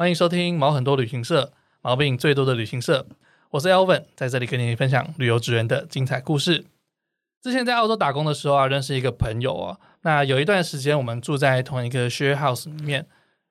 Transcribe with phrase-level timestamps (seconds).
[0.00, 1.52] 欢迎收听毛很多旅行社，
[1.82, 3.06] 毛病最多的旅行社。
[3.50, 6.64] 我是 Elvin，在这里跟你分享旅游职人的精彩故事。
[7.42, 13.06] 之前在澳洲打工的时候啊，认识一个朋友啊，那有一段时间我们住在同一个 share house 里面。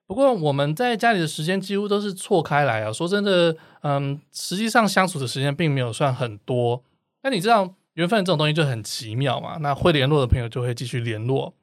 [0.08, 2.92] 不过我们在家里的时间几乎都是错开来啊。
[2.92, 6.82] 说真的，嗯，实际上相处的时间并没有算很多。
[7.22, 9.58] 那你知道缘分这种东西就很奇妙嘛？
[9.60, 11.54] 那会联络的朋友就会继续联络。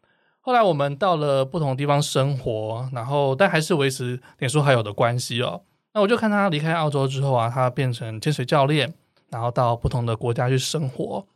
[0.47, 5.63] 后来我们到了不同地方生活，然后但还是维持脸书好友的关系哦。
[5.93, 8.93] 那我就看他离开澳洲之后啊，他变成潜水教练，
[9.29, 11.27] 然后到不同的国家去生活。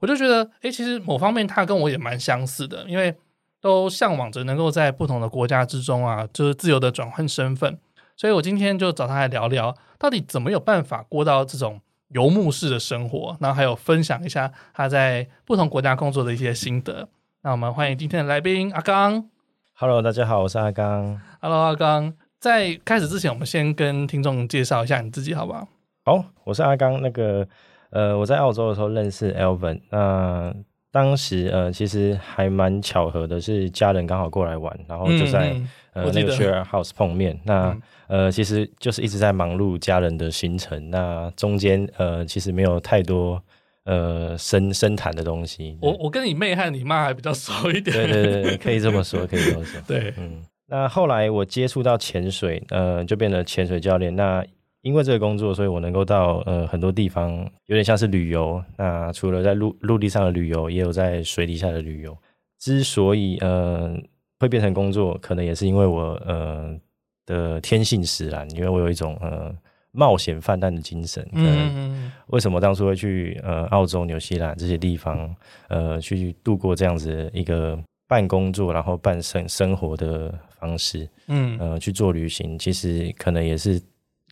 [0.00, 3.14] 我就觉得，诶，其实某方面他跟我也蛮相似的，因为
[3.60, 7.78] 都向往着能够在不同的国家之中啊，就是自由的转换身份。
[8.16, 17.08] 所以我今天就找他来聊聊，到底怎么有办法过到这种游牧式的生活，然后还有分享一下他在不同国家工作的一些心得。
[17.46, 19.30] 那我们欢迎今天的来宾阿刚。
[19.74, 21.16] Hello，大家好，我是阿刚。
[21.40, 22.12] Hello，阿刚。
[22.40, 25.68] 在开始之前，我们先跟听众介绍一下你自己，好不好？
[26.04, 27.00] 好，我是阿刚。
[27.00, 27.46] 那个，
[27.90, 29.80] 呃，我在澳洲的时候认识 Elvin。
[29.90, 30.52] 那
[30.90, 35.54] 当时，呃，其实还蛮巧合的，是家人刚好过来玩，然后就在、
[35.92, 37.38] 呃那个 share house 碰面。
[37.44, 37.68] 那、
[38.08, 40.90] 嗯、呃，其实就是一直在忙碌家人的行程。
[40.90, 43.40] 那中间，呃，其实没有太多。
[43.86, 54.14] 呃，深深谈的东西，我我跟你妹和你妈还比较熟一点，对对对，可以这么说， 可以这么说，对，嗯，那后来我接触到潜水，呃，就变成潜水教练。
[54.16, 54.44] 那
[54.82, 57.32] 因为这个工作，所以我能够到呃很多地方，
[57.66, 58.60] 有点像是旅游。
[58.76, 62.16] 那除了在陆陆地上的旅游，也有在水底下的旅游。
[62.58, 63.96] 之所以呃
[64.40, 66.76] 会变成工作，可能也是因为我呃
[67.24, 69.54] 的天性使然，因为我有一种呃。
[69.96, 75.34] 冒险犯难的精神，嗯，为什么当初会去呃澳洲、纽西兰这些地方，
[75.68, 83.80] 呃，去度过这样子一个半工作然后半生生活的方式，嗯，呃，去做旅行，其实可能也是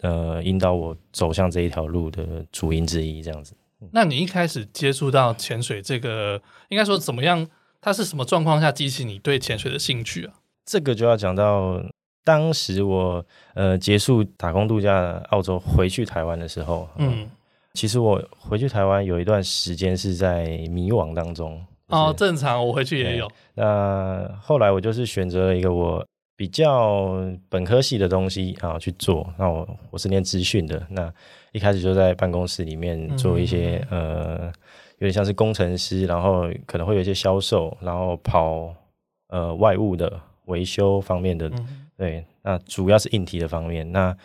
[0.03, 3.55] 呃引导我走向这一条路的主因之一，这样子。
[3.91, 7.49] 那你一开始接触到潜水这个，应该说怎么样？
[7.81, 10.35] 它是什么状况下激起你对潜水的兴趣啊？
[10.67, 11.83] 这个就要讲到。
[12.25, 13.25] 当时我
[13.55, 17.29] 呃结束打工度假的澳洲回去台湾的时候，嗯，
[17.75, 21.63] 其实我回去台湾有一段时间是在迷惘当中。
[21.89, 23.31] 哦，正常，我回去也有。
[23.55, 26.05] 那后来我就是选择了一个我
[26.35, 29.31] 比较本科系的东西啊去做。
[29.39, 31.13] 那我我是念资讯的，那
[31.53, 34.53] 一开始就在办公室里面做一些、嗯、呃
[34.99, 38.75] 有点像是工程师，然后可能会有一些销售，然后跑
[39.29, 41.49] 呃外务的维修方面的。
[41.51, 43.91] 嗯对，那主要是硬体的方面。
[43.93, 44.17] 那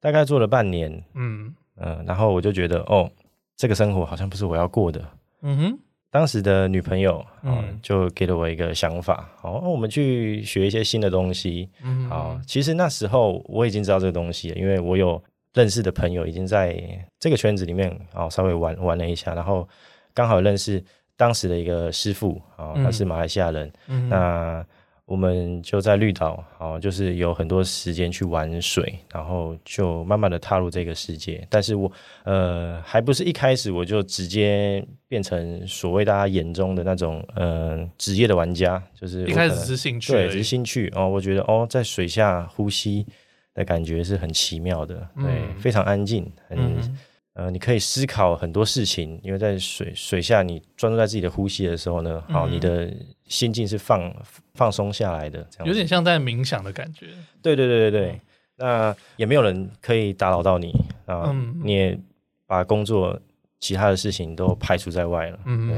[0.00, 3.10] 大概做了半年，嗯嗯、呃，然后我就觉得，哦，
[3.56, 5.04] 这个生活好像不是我要过的。
[5.42, 5.78] 嗯哼，
[6.10, 11.68] 当时的女朋友，嗯、呃，就给了我一个想法，哦，我们去学一些新的东西。
[11.82, 15.22] 嗯，好，其实那时候我已经知道这个东西了，因为我有
[15.54, 16.80] 认识的朋友已经在
[17.18, 19.68] 这个圈子里面，哦，稍微玩玩了一下，然后
[20.14, 20.82] 刚好认识
[21.16, 24.64] 当时的一个师傅，啊，他是马来西亚人，嗯、那。
[25.04, 31.46] 我们就在绿岛，好，就是有很多时间去玩水，然后就慢慢的踏入这个世界。
[31.50, 31.90] 但是我，
[32.24, 38.82] 呃，还不是一开始我就直接变成所谓大家眼中的那种，呃，职业的玩家。
[38.94, 41.08] 就是一开始是兴趣，对，只是兴趣哦。
[41.08, 43.06] 我觉得哦，在水下呼吸
[43.54, 46.58] 的感觉是很奇妙的，对，嗯、非常安静，很。
[46.58, 46.98] 嗯
[47.34, 52.92] 呃，你可以思考很多事情，因为在水水下，你专注在自己的呼吸的时候呢，好、嗯，你的
[53.26, 54.14] 心境是放
[54.54, 57.06] 放松下来的，这样有点像在冥想的感觉。
[57.40, 58.20] 对对对对对，
[58.56, 60.72] 那也没有人可以打扰到你
[61.06, 61.98] 啊，嗯、你也
[62.46, 63.18] 把工作
[63.58, 65.38] 其他的事情都排除在外了。
[65.46, 65.68] 嗯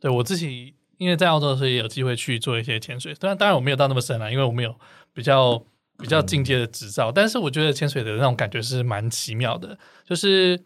[0.00, 4.72] 对，对我自己，因为在澳洲的时候也有机会去做一些潜水，当然当然我没有到那么深啊，因为我没有
[5.12, 5.60] 比较。
[6.00, 10.58] 比较进阶的执照，但是我觉得潜水的那种感觉是蛮奇妙的，就是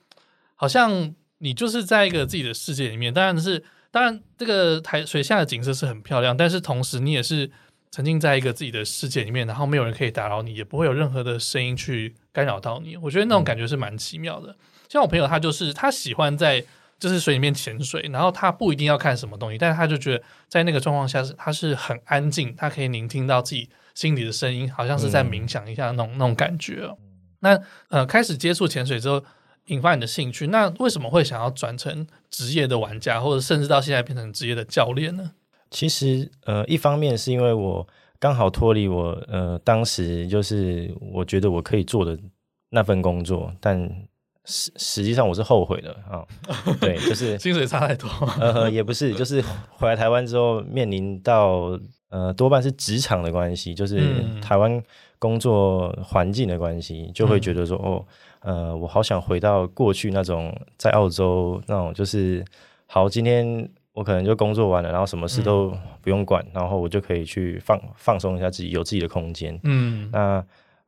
[0.55, 7.51] 好像你就是在一个自己的世界里面，当然是当然这个台水下的景色是很漂亮，但是同时你也是
[7.91, 12.97] 沉浸在一个自己的世界里面，然后没有人可以打扰你，也不会有任何的声音去干扰到你。
[12.97, 14.57] 我觉得那种感觉是蛮奇妙的。
[14.89, 16.65] 像我朋友他就是他喜欢在
[17.05, 23.69] 就是水里面潜水，然后他不一定要看什么东西，但是他就觉得在那个状况下是他是很安静，他可以聆听到自己。
[23.95, 26.99] 心里的声音好像是在冥想一下那种、嗯、那种感觉哦。
[27.39, 27.57] 那
[27.91, 29.23] 呃，开始接触潜水之后，
[29.67, 30.49] 引发你的兴趣。
[30.49, 35.31] 那为什么会想要转成职业的玩家，或者甚至到现在变成职业的教练呢？
[35.71, 37.87] 其实呃，一方面是因为我
[38.19, 42.19] 刚好脱离我呃当时就是我觉得我可以做的
[42.71, 43.89] 那份工作，但
[44.45, 46.25] 实实际上我是后悔的啊。
[46.49, 48.09] 哦、 对，就是薪水差太多。
[48.41, 49.43] 呃，也不是，就是
[49.73, 51.79] 回来台湾之后面临到。
[52.11, 54.81] 呃，多半是职场的关系，就是台湾
[55.19, 58.05] 工作环境的关系，就会觉得说，嗯、哦，
[58.69, 62.45] 呃，我好想回到过去那种在澳洲那种，就是
[62.87, 69.59] 好，今天我可能就工作完了，然后什么事都不用管，嗯、然后我就可以去放放松一下自己，有自己的空间。
[69.65, 70.45] 嗯，那。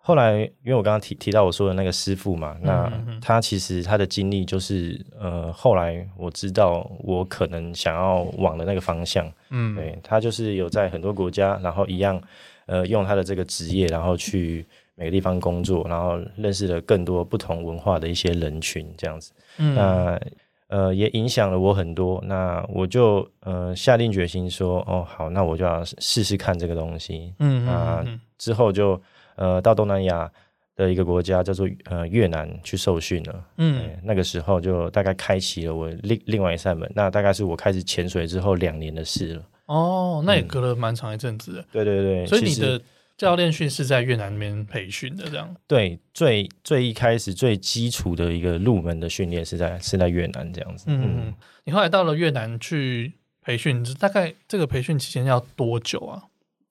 [0.06, 2.88] 后来，因为我刚刚提提到我说的那个师傅嘛，那
[3.20, 12.22] 他其实他的经历就是，呃，后来我知道我可能想要往的那个方向，嗯，对，他就是有在很多国家，然后一样，
[12.66, 14.64] 呃，用他的这个职业，然后去
[14.94, 20.20] 每个地方工作，然后认识了更多不同文化的一些人群，这样子，嗯，那
[20.68, 28.06] 呃也影响了我很多，那我就呃下定决心说，哦，好，那我就要试试看这个东西，嗯，啊，
[28.38, 29.02] 之后就。
[29.36, 30.30] 呃，到东南亚
[30.74, 33.44] 的一个国家叫做呃越南去受训了。
[33.58, 36.90] 嗯，那个时候就大概开启了我另另外一扇门。
[36.94, 39.42] 那大概是我开始潜水之后两年的事了。
[39.66, 41.64] 哦，那也隔了蛮长一阵子。
[41.72, 42.26] 对对对。
[42.26, 42.80] 所以你的
[43.16, 45.56] 教练训是在越南那边培训的，这样？
[45.66, 50.84] 对，最最一开始最基础的一个入门的训练是在是在越南这样子。
[50.88, 51.34] 嗯，嗯，
[51.64, 53.12] 你后来到了越南去
[53.42, 56.22] 培训，大概这个培训期间要多久啊？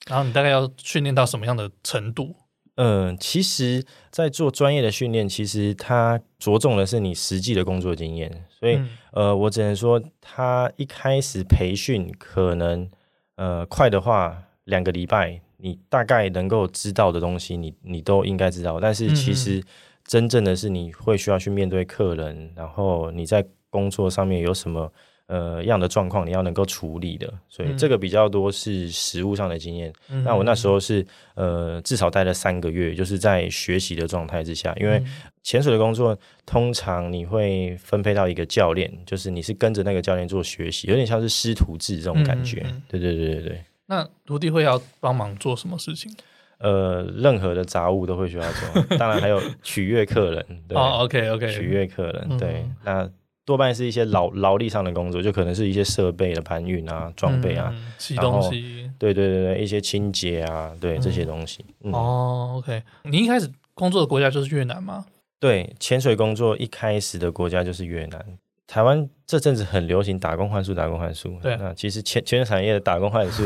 [0.08, 2.36] 然后你大概要训练到什么样的程度？
[2.76, 8.46] 嗯、呃，其实，在做专业的训练，其实它着重的是你实际的工作经验。
[8.50, 8.90] 所以，嗯、
[9.28, 12.90] 呃，我只能说，他一开始培训可能，
[13.36, 18.80] 呃，快的话两个礼拜，你大概能够知道的东西你，你你都应该知道。
[18.80, 19.64] 但是，其实
[20.04, 24.92] 真正的是你会需要去面对客人，然后你在工作上面有什么。
[25.28, 29.92] 呃，样的状况你要能够处理的，所以这个比较多是实物上的经验。
[30.10, 34.72] 嗯、那我那时候是呃，至少待了三个月，就是在学习的状态之下。
[34.80, 35.04] 因为
[35.42, 42.64] 潜水的工作通常你会分配到一个教练，就是你是跟着那个教练做学习，有点像是师徒制这种感觉。
[42.68, 43.64] 嗯、对对对对对。
[43.88, 46.12] 那徒弟会要帮忙做什么事情？
[46.60, 50.46] 呃，任何的杂物都会需要做，当然还有取悦客人。
[50.68, 52.38] 对哦，OK OK，取悦客人。
[52.38, 53.10] 对，嗯、那。
[53.46, 61.64] 多半是一些劳劳力上的工作，就可能是一些设备的搬运啊、装备啊、洗东西，对对对对，一些清洁啊，对这些东西。
[61.84, 65.06] 哦，OK，你一开始工作的国家就是越南吗？
[65.40, 68.26] 对，潜水工作一开始的国家就是越南。
[68.68, 71.38] 台湾这阵子很流行打工换宿，打工换宿。
[71.40, 73.44] 对，那其实潜潜水产业的打工换宿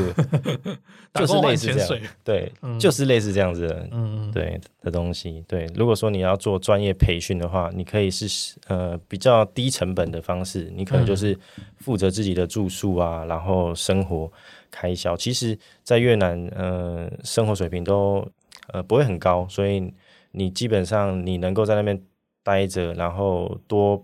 [1.13, 5.44] 就是类似这样，对，嗯、就是类似这样子的，嗯对的东西。
[5.45, 11.38] 对，如果说你要做专业培训的话，你可以是呃比较低成本的方式，你可能就是
[11.80, 14.31] 负责自己的住宿啊，然后生活
[14.71, 15.18] 开销。
[15.18, 18.25] 其实，在越南，呃，生活水平都
[18.71, 19.94] 呃不会很高，所以
[20.31, 22.01] 你基本上你能够在那边
[22.42, 24.01] 待着，然后多。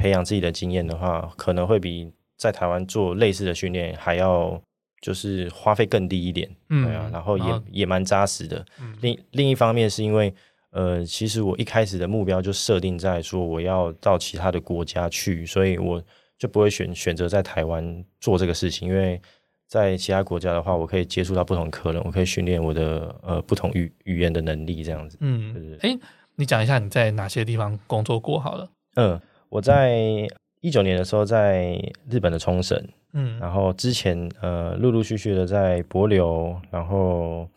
[0.00, 4.58] 培养自己的经验的话，可能会比在台湾做类似的训练还要
[5.02, 8.64] 就是花费更低一点，嗯，对啊，然后也也蛮扎实的。
[8.80, 10.32] 嗯、另另一方面是因为，
[10.70, 16.02] 呃，其实我一开始的目标就设定在说我要到其他的国家去，所以我
[16.38, 19.20] 就不会选选择在台湾做这个事情，因为
[19.68, 25.18] 在其他国家的话，我可以接触到不同客人，我可以训练我的呃不同语语言的能力，这样子。
[25.20, 25.90] 嗯，对对对。
[25.90, 25.98] 诶，
[26.36, 28.70] 你讲一下你在哪些地方工作过好了？
[28.96, 29.20] 嗯。
[29.50, 30.26] 我在
[30.60, 32.82] 一九年的时候在日本的冲绳，
[33.12, 37.48] 嗯，然后之前呃陆陆续续的在帛琉，然后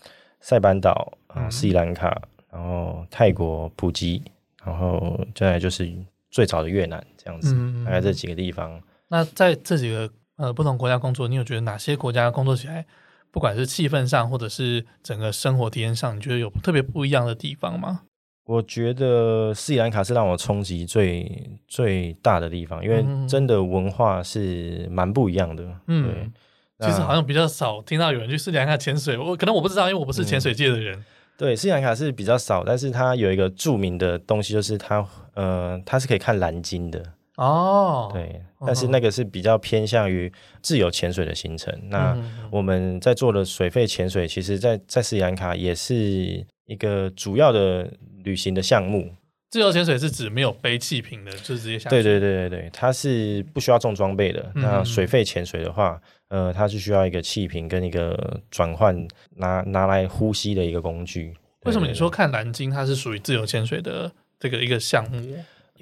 [0.42, 4.22] 塞班岛啊、斯里兰卡，然后泰国普吉，
[4.66, 5.90] 然后再来就是
[6.32, 8.82] 最早的越南这样子，嗯、大概这几个地方。
[9.10, 12.86] 那在这几个呃不同国家工作，你有觉得哪些国家工作起来，
[13.30, 18.02] 不管是气氛上或者是整个生活体验上，你觉得有特别不一样的地方吗？
[18.46, 25.64] 我觉得斯里兰卡是让我冲击最最大的地方，因为真的文化是蛮不一样的。
[25.88, 26.30] 嗯，
[26.78, 31.00] 对，其实好像比较少听到有人去斯里兰卡潜水，我可能我不知道，因为我不是潜水界的人。
[31.00, 31.06] 嗯、
[31.38, 37.02] 对，斯里兰卡是比较少，但是它有一个著名的东西，就是它呃，它是可以看蓝鲸的
[37.38, 38.10] 哦。
[38.14, 41.74] 对，但是那个是比较偏向于自由潜水的行程。
[41.84, 42.18] 嗯、那
[42.52, 46.46] 我们在做的水肺潜水，其实在在斯里兰卡也是。
[46.66, 47.92] 一个主要的
[48.24, 49.14] 旅行的项目，
[49.50, 51.96] 自由潜水是指没有背气瓶的，就直接下去。
[51.96, 54.50] 对对对对对，它是不需要重装备的。
[54.56, 58.96] 嗯、那水肺潜水的话，呃，它是需要一个气瓶跟一个转换
[59.36, 61.36] 拿拿来呼吸的一个工具。
[61.66, 64.10] 为什么你说看蓝鲸它是属于自由潜水的
[64.40, 65.22] 这个一个项目？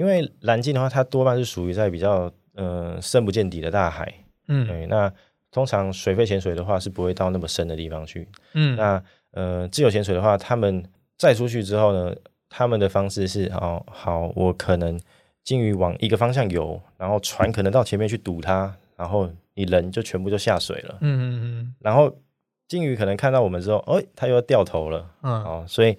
[0.01, 4.11] 因为蓝鲸的话，它多半是属于在比较呃深不见底的大海。
[4.47, 4.87] 嗯，对。
[4.87, 5.11] 那
[5.51, 8.27] 通常水肺潜水的话是不会到那么深的地方去。
[8.53, 9.01] 嗯，那。
[9.33, 10.83] 呃，自由潜水的话，他们
[11.17, 12.13] 再出去之后呢，
[12.49, 14.99] 他们的方式是，哦，好，我可能
[15.41, 20.97] 鲸鱼往一个方向游，然后船可能到前面去堵它，然后你人就全部就下水了。
[20.99, 21.75] 嗯嗯嗯。
[21.79, 22.13] 然后
[22.67, 25.97] 鲸鱼可能看到我们之后，哎，它又要掉头了，嗯，哦，所以，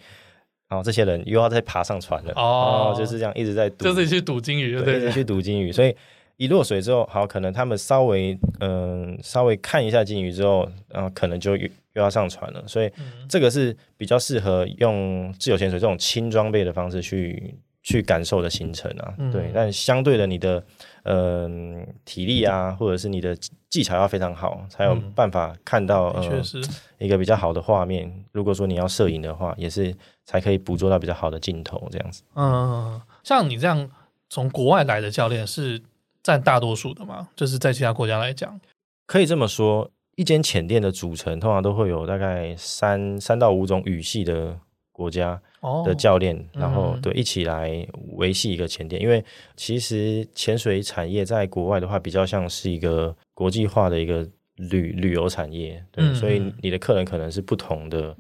[0.73, 5.95] 然后这些人又要再爬上船了，哦，就是这样一直在赌，就是去赌金鱼，对，一直去赌金鱼，所以
[6.38, 12.91] 一落水之后，好，可能他们稍微嗯稍微看一下金鱼之后，然后可能就又又要上船了，所以
[13.29, 17.55] 这个是比较适合用自由潜水这种轻装备的方式去。
[17.85, 20.62] 去感受的行程啊，嗯、对，但相对的，你的
[21.02, 23.37] 嗯、呃、体力啊，或者是你的
[23.69, 26.61] 技巧要非常好，才有办法看到确实、
[27.00, 28.09] 呃、一个比较好的画面。
[28.31, 29.93] 如果说你要摄影的话，也是
[30.25, 32.23] 才可以捕捉到比较好的镜头这样子。
[32.35, 33.91] 嗯，像你这样
[34.29, 35.81] 从国外来的教练是
[36.23, 37.29] 占大多数的吗？
[37.37, 38.61] 就是在其他国家来讲，
[39.07, 44.59] 可以这么说，一间潜店的组成通常都会有大概三三到五种语系的
[44.93, 45.41] 国家。
[45.85, 49.25] 的教练，哦、然后对一起来维系一个潜店，嗯、因为
[49.55, 58.17] 其实潜水产业在国外的话，比较像是一个国际化的一个旅旅游产业，对，嗯、所以你的客人可能是不同的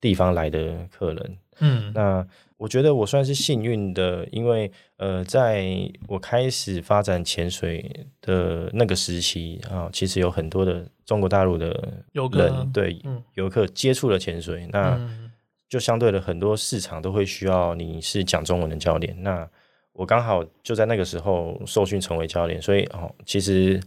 [0.00, 1.38] 地方来的客人。
[1.60, 2.26] 嗯，那
[2.56, 5.66] 我觉得我算是幸运的，因为呃，在
[6.08, 13.00] 我开始发展潜水的那个时期啊，其实有很多的中国大陆的人游客对
[13.34, 15.30] 游客接触了潜水，嗯、那。
[15.70, 19.48] 就相对的很多市场都会需要你是讲中文的教练，那
[19.92, 23.80] 我刚好就在那个时候受训成为教练，所以哦，其实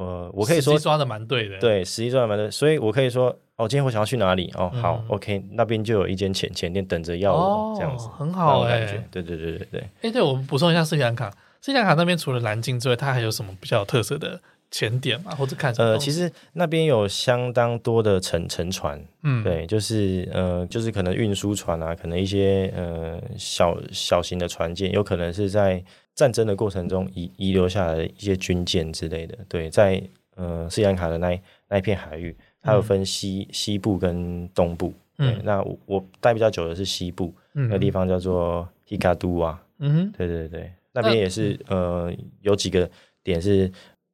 [0.00, 11.30] 呃，我可以说抓的蛮对的，对，实际抓的蛮对，所以我可以说哦，今天我想要去哪里哦，好、嗯、，OK，那边就有一间浅浅店等着要我，哦、这样子很好哎、欸，对对对对对，哎、欸，对我们补充一下斯里兰卡，
[11.60, 14.40] 斯里兰卡那边除了蓝鲸之外，它还有什么比较有特色的？
[14.72, 15.90] 潜点嘛，或者看什么？
[15.90, 25.82] 呃，其实那边有相当多的沉沉船，嗯，对，就是呃，就是可能运输船啊，可能一些呃小小型的船舰，有可能是在
[26.14, 29.38] 战争的过程中遗遗留下来的一些军舰之类的。
[29.48, 30.02] 对，在
[30.36, 34.92] 呃斯里兰卡的那那一片海域，它有分西、嗯、西部跟东部。
[35.18, 39.62] 嗯，那我我待比较久的是西部，嗯、那个地方叫做希卡都啊。
[39.78, 42.90] 嗯哼，对对对，那边也是、嗯、呃有几个
[43.22, 43.70] 点是。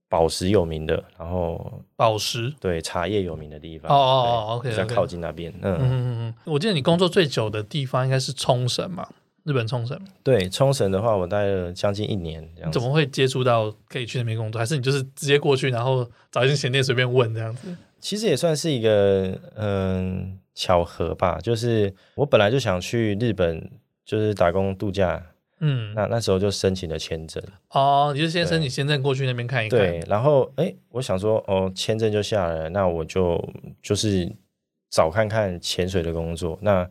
[0.08, 5.52] 宝石有名的，然后宝石对茶叶有名的地方哦哦，OK，比较靠近那边。
[5.60, 9.08] 嗯嗯嗯，我记得你工作最久的地方应该是冲绳嘛，
[9.46, 9.98] 日本冲绳。
[10.22, 12.46] 对，冲绳的话，我待了将近一年。
[12.56, 14.58] 这样怎么会接触到可以去那边工作？
[14.58, 17.74] 还是你就是直接过去，然后找一间潜店随便问这样子？
[18.00, 23.70] 其实也算是一个嗯巧合吧，就是我本来就想去日本，
[24.04, 25.24] 就是打工度假。
[25.60, 29.78] 嗯，那那时候就申请了签证哦，你就先申请签证过去那边看一看。
[29.80, 33.42] 对，然后哎，我想说哦，签证就下来了，那我就
[33.80, 34.30] 就是
[34.90, 36.58] 找看看潜水的工作。
[36.60, 36.86] 那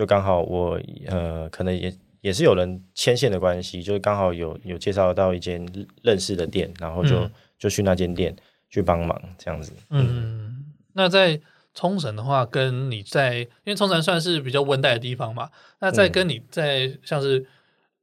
[0.00, 5.62] 就刚好我呃，可能也也是有人牵线的关系，就是刚好有有介绍到一间
[6.02, 8.34] 认识的店，然后就、嗯、就去那间店
[8.70, 9.74] 去帮忙这样子。
[9.90, 10.64] 嗯，嗯，
[10.94, 11.38] 那在
[11.74, 17.46] 冲绳的话，跟你在因为冲绳算是比较温带的地方嘛，那在跟你在像是。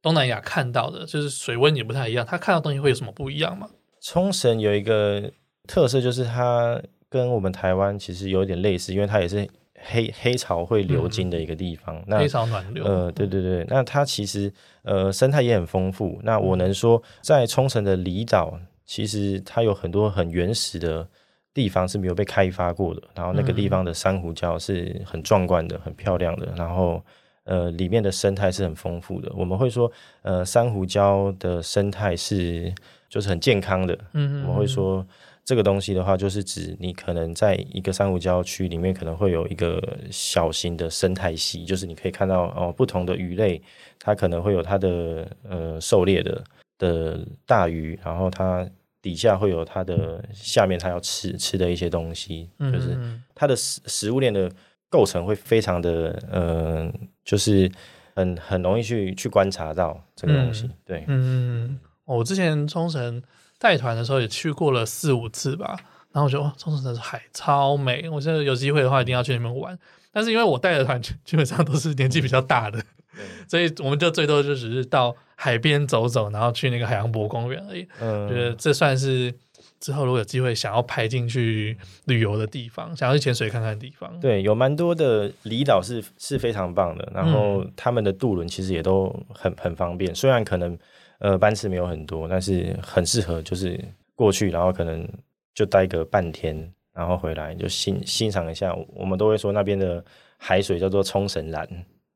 [0.00, 3.68] 东南亚看到的就是水温也不太一样，他看到东西会有什么不一样吗？
[4.00, 5.28] 冲绳有一个
[5.66, 9.46] 特色，就是它跟我们台湾其实有点类似，因为它也是
[9.82, 11.96] 黑黑潮会流经的一个地方。
[11.96, 16.18] 嗯、那黑潮暖流，呃，对对对，那它其实呃生态也很丰富。
[16.22, 21.06] 那我能说，在冲绳的离岛，其实它有很多很原始的
[21.54, 27.02] 地方是没有被开发过的，然后那个地方的珊瑚礁是很壮观的、很漂亮的，然后。
[27.44, 29.32] 呃，里面的生态是很丰富的。
[29.34, 32.70] 我们会说，呃，珊瑚礁的生态是
[33.08, 33.94] 就是很健康的。
[34.12, 35.02] 嗯，嗯，嗯，我们会说
[35.48, 43.62] 这个东西的话，就是指你可能在一个珊瑚礁区里面，可能会有一个小型的生态系，就是你可以看到哦，不同的鱼类，
[43.98, 46.44] 它可能会有它的呃狩猎的
[46.76, 48.68] 的大鱼，然后它
[49.00, 52.94] 底下会有它的下面它要吃吃的一些东西，就是
[53.34, 54.52] 它的食食物链的。
[54.90, 57.70] 构成会非常的，嗯、呃，就是
[58.16, 63.22] 很很容易去去观察到这个东西，嗯、对，嗯，我之前冲绳
[63.58, 65.76] 带团的时候也去过了四五次吧，
[66.12, 69.78] 然后我觉得哇，冲绳的海超美，我现在有机会的话一定要去那边玩。
[70.12, 72.78] 但是因为我带的团基本上都是年纪比较大的，
[73.16, 77.86] 嗯、所以我们就最多就只是到海边走走，然后去那个海洋博公园而已。
[78.00, 79.34] 嗯，觉得这算是。
[79.80, 90.76] 之后如果有机会想要排进去旅游的地方，想要去潜水看看的地方，对，有蛮多的离岛是是非常棒的，然后他们的渡轮其实也都很很方便，虽然可能
[91.18, 93.78] 呃班次没有很多，但是很适合就是
[94.14, 95.08] 过去，然后可能
[95.54, 98.74] 就待个半天，然后回来就欣欣赏一下。
[98.94, 100.04] 我们都会说那边的
[100.36, 101.68] 海水叫做冲绳蓝，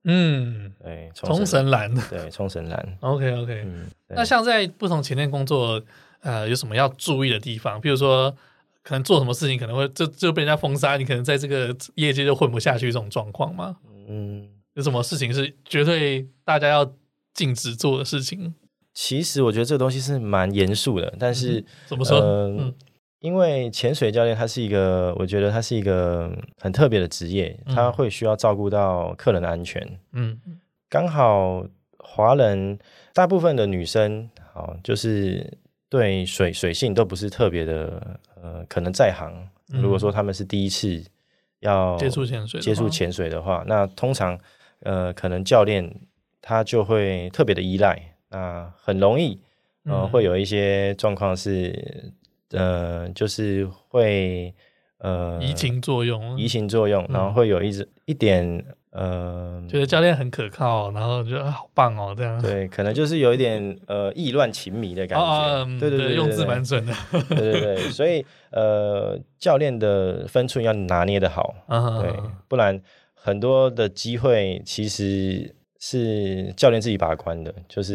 [0.04, 2.98] 嗯，对，冲绳蓝，对，冲绳蓝。
[3.00, 5.82] OK OK，嗯，那像在不同前店工作。
[6.24, 7.80] 呃，有什么要注意的地方？
[7.80, 8.30] 比如说，
[8.84, 13.76] 可能做什么事情可能会就就被人家封杀，你可能在这个业界就混不下去这种状况吗？
[14.06, 16.88] 嗯，有什么事情是绝对大家要
[17.34, 18.54] 禁止做的事情？
[18.94, 22.18] 其实我觉得这个东西是蛮严肃的，但是、嗯、怎么说？
[22.18, 22.74] 呃、嗯，
[23.20, 26.30] 因为潜水教练他是一个，我觉得他是一个
[26.60, 29.98] 很特别的职业，他会需要照顾到客人的安全。
[30.12, 30.38] 嗯，
[30.90, 31.64] 刚好
[31.98, 32.78] 华人
[33.14, 35.58] 大部分的女生，好就是
[35.88, 39.32] 对水水性都不是特别的，呃，可能在行。
[39.68, 41.02] 如果说他们是第一次
[41.60, 44.38] 要接触潜水，接触潜水的话，那通常
[44.80, 45.90] 呃，可能教练
[46.42, 48.11] 他就会特别的依赖。
[48.32, 49.38] 那很容易，
[49.84, 52.12] 呃，会有一些状况是，
[52.52, 54.52] 呃，就是会，
[54.98, 66.94] 呃，移情作用，移情作用，然后会有一直一点，呃，觉得教练很可靠，然后觉得好棒哦，这样， 对，可能就是有一点，呃，意乱情迷的感觉，对对对，用字蛮准的，
[67.28, 71.54] 对对对，所以，呃，教练的分寸要拿捏的好，
[72.00, 72.10] 对，
[72.48, 72.80] 不然
[73.14, 75.54] 很多的机会其实。
[75.84, 77.92] 是教练自己把关的，就是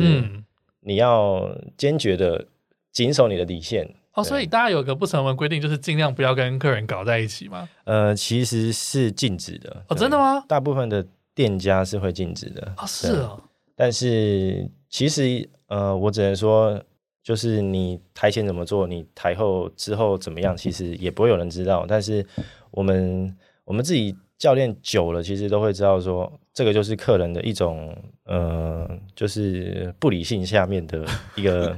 [0.82, 2.46] 你要坚决的
[2.92, 3.90] 谨守你的底线。
[4.12, 7.70] 哦，所以大家有个不成文规定，就是尽量不要跟客人搞在一起吗？
[7.86, 9.86] 呃，其实是禁止的。
[9.88, 10.44] 哦，真的吗？
[10.50, 12.74] 大部分的店家是会禁止的。
[12.76, 13.42] 哦，是哦。
[13.74, 16.84] 但是其实，呃，我只能说，
[17.24, 21.86] 就是你台前怎么做，你台后之后怎么样，其实也不会有人知道。
[21.88, 22.26] 但是
[22.72, 26.32] 我们我们自己教练久了，其实都会知道说。
[26.54, 31.78] 这个就是客人的一种，呃，就是不理性下面的一个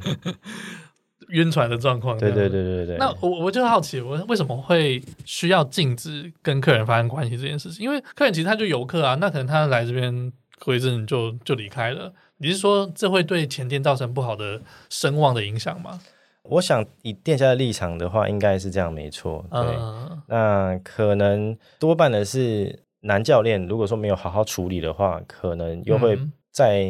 [1.31, 2.17] 晕船的状况。
[2.17, 2.95] 对对对对对。
[2.95, 7.83] 那我我就好奇，我为什么会需要禁止跟客人发生关系这件事情？
[7.83, 10.31] 因为客人其实他就游客啊，那可能他来这边
[10.63, 12.13] 过一阵就就离开了。
[12.37, 15.99] 你是说这会对前店造成不好的声望的影响吗？
[16.43, 19.45] 我想以店家的立场的话，应该是这样，没错。
[19.51, 22.83] 对，嗯、那可能多半的是。
[23.01, 26.19] 男教练如果说没有好好处理的话，可能又会
[26.51, 26.85] 在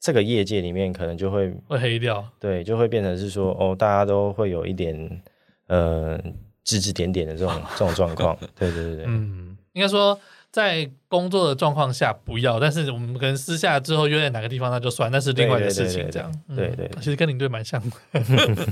[0.00, 2.24] 这个业界里面，可能就会会黑掉。
[2.40, 5.22] 对，就会变成是说，哦，大家都会有一点
[5.68, 6.20] 呃
[6.64, 8.36] 指指点点的这种这种状况。
[8.58, 10.18] 对对对对，嗯，应该说
[10.54, 16.08] 在工作的状况下不要，但是我们可能私下之后约在哪个地方那就算，那是另外的事情。
[16.12, 17.96] 这样，对对，其实跟领队蛮像的。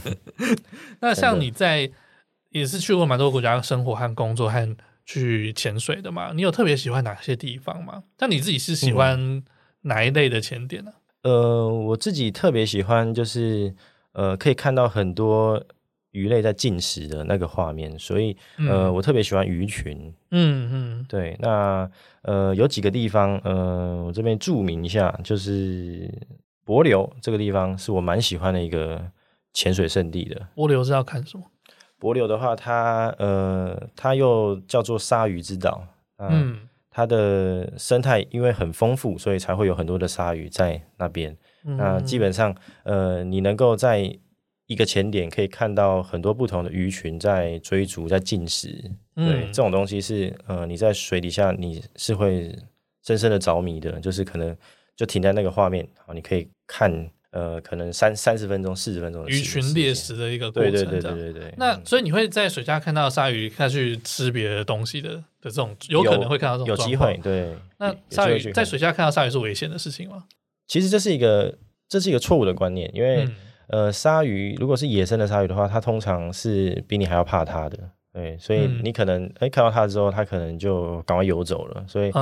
[1.03, 1.91] 那像你在
[2.51, 4.77] 也是去过蛮多国家生活和工作和。
[5.05, 6.31] 去潜水的嘛？
[6.33, 8.05] 你有特别喜欢哪些地方吗？
[8.21, 9.43] 那你自己是喜欢
[9.81, 10.93] 哪一类的潜点呢？
[11.23, 11.35] 嗯。
[11.35, 13.75] 呃，我自己特别喜欢就是
[14.13, 15.61] 呃，可以看到很多
[16.13, 19.97] 鱼类在进食的那个画面，所以呃，嗯、我特别喜欢鱼群。
[20.31, 21.37] 嗯嗯，嗯对。
[21.41, 21.91] 那
[22.23, 26.09] 呃，有几个地方呃，我这边注明一下，就是
[26.65, 29.05] 帛琉这个地方是我蛮喜欢的一个
[29.53, 30.41] 潜水圣地的。
[30.55, 31.45] 帛琉是要看什么？
[31.99, 35.87] 帛琉的话，它呃，它又叫做鲨鱼之岛，
[36.19, 36.59] 嗯，
[36.91, 41.37] 它的生态因为很丰富，所以才会有很多的鲨鱼在那边。
[41.65, 44.19] 嗯、那基本上，呃，你能够在
[44.73, 52.57] 一个潜点可以看到很多不同的鱼群在追逐、在进食，嗯、对，这种东西是呃，你在水底下你是会
[53.05, 54.57] 深深的着迷的，就是可能
[54.97, 57.11] 就停在那个画面，好，你可以看。
[57.33, 61.55] 呃，可能三三十分钟、四十分钟，鱼群猎食的一个过程，对对对对对对。
[61.57, 67.19] 那所以你会在水下看到鲨鱼它去吃别的东西的的这种，有可能会看到这种有机会。
[67.23, 70.25] 对，那鲨鱼在水下看到鲨鱼是危险的事情吗？
[70.69, 71.57] 其实这是一个
[71.89, 73.35] 这是一个错误的观念，因为、嗯、
[73.73, 77.77] 呃，鲨鱼如果是野生的鲨鱼的话，它通常是比你还要怕它的。
[78.13, 81.85] 对，所以你可能哎、嗯、看到它之后，它可能就赶快游走了。
[81.89, 82.13] 所以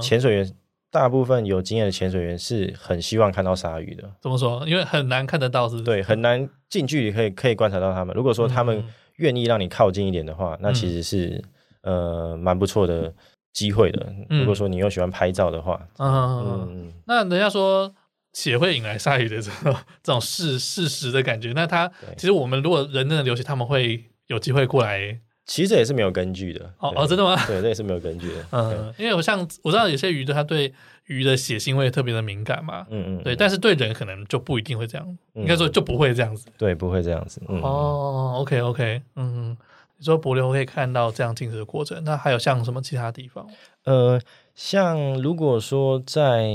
[0.00, 0.52] 潜水员。
[0.90, 4.10] 大部分有经验的潜水员是很希望看到鲨鱼的。
[4.22, 4.66] 怎么说？
[4.66, 5.84] 因为很难看得到，是不是？
[5.84, 8.16] 对，很难近距离可以可以观察到它们。
[8.16, 8.82] 如果说他们
[9.16, 11.44] 愿意让你靠近一点的话，嗯、那其实是
[11.82, 13.12] 呃蛮不错的
[13.52, 14.06] 机会的。
[14.30, 17.92] 嗯、如果说你又喜欢拍照的话，嗯，嗯那人家说
[18.38, 25.18] 血会引来鲨鱼的这种这种事事实的感觉，那它其实我们如果人真的流血，他们会有机会过来。
[25.44, 27.34] 其实这也是没有根据的哦哦，真的吗？
[27.46, 28.46] 对，这也是没有根据的。
[28.52, 30.72] 嗯，因为我像我知道有些鱼的，它对
[31.06, 32.86] 鱼的血腥味特别的敏感嘛。
[32.90, 33.22] 嗯嗯。
[33.24, 36.46] 对，但是对人可能就不一定会这样，应该说就不会这样子。
[36.56, 37.40] 对，不会这样子。
[37.48, 39.56] 哦，OK OK，嗯，
[39.96, 43.48] 你说帛琉可以看到这样进食的过程，那还有像什么其他地方？
[43.84, 44.20] 呃，
[44.54, 46.46] 像如果说在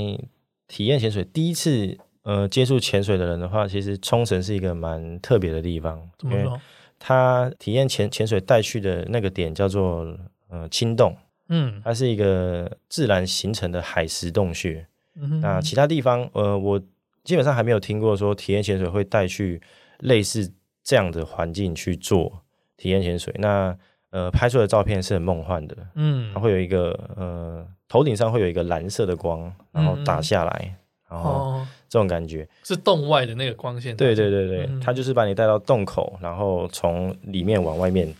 [0.74, 6.10] 体验潜水第一次呃接触潜水的人的话，其实冲绳是一个蛮特别的地方。
[6.18, 6.60] 怎么说？
[6.98, 10.04] 他体验潜潜水带去的那个点叫做
[10.48, 11.16] 呃青洞，
[11.48, 14.84] 嗯，它是一个自然形成的海蚀洞穴。
[15.40, 16.80] 那其他地方呃，我
[17.22, 19.62] 基本上还没有听过说体验潜水会带去
[20.00, 22.42] 类似这样的环境去做。
[22.76, 23.32] 体验潜水。
[23.38, 23.78] 那
[24.10, 30.76] 呃，拍出的照片是很梦幻的，嗯，它会有一个呃，头顶上会有一个蓝色的光，然后打下来，
[31.10, 33.96] 嗯、然后这种感觉是洞外的那个光线。
[33.96, 38.12] 对对对对，嗯、它就是把你带到洞口，然后从里面往外面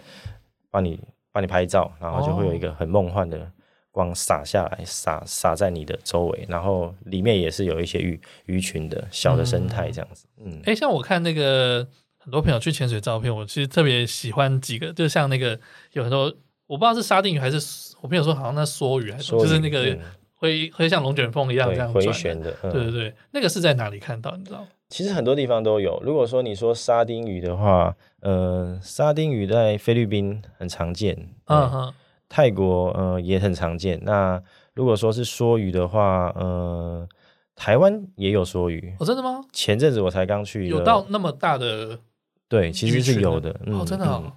[0.70, 1.00] 帮你
[1.32, 3.50] 帮你拍照，然后就会有一个很梦幻的
[3.90, 10.26] 光洒下来，洒洒在你的周围，然后里面也是有一些鱼鱼群的小的生态这样子。
[10.44, 11.86] 嗯，哎、嗯，像我看那个。
[12.16, 15.60] 很多朋友去潜水照片，我其实特别喜欢几个，就像那个
[15.92, 16.34] 有很多
[16.66, 17.58] 我不知道是沙丁鱼还是
[18.00, 19.98] 我朋友说好像那梭鱼还是就是那个
[20.34, 24.36] 会会像龙卷风一样这样回旋的，对对对，那个是在哪里看到？
[24.36, 24.68] 你知道吗？
[24.88, 26.00] 其实很多地方都有。
[26.04, 31.94] 如果说你说沙丁鱼的话，呃，沙丁鱼在菲律宾很常见，嗯哼，
[32.28, 33.98] 泰国呃也很常见。
[34.02, 34.40] 那
[34.74, 37.08] 如果说是梭鱼的话，呃，
[37.56, 38.94] 台湾也有梭鱼。
[39.00, 39.40] 哦，真的吗？
[39.52, 41.98] 前阵子我才刚去，有到那么大的。
[42.48, 43.58] 对，其实是有的。
[43.64, 44.30] 嗯、哦，真的、哦。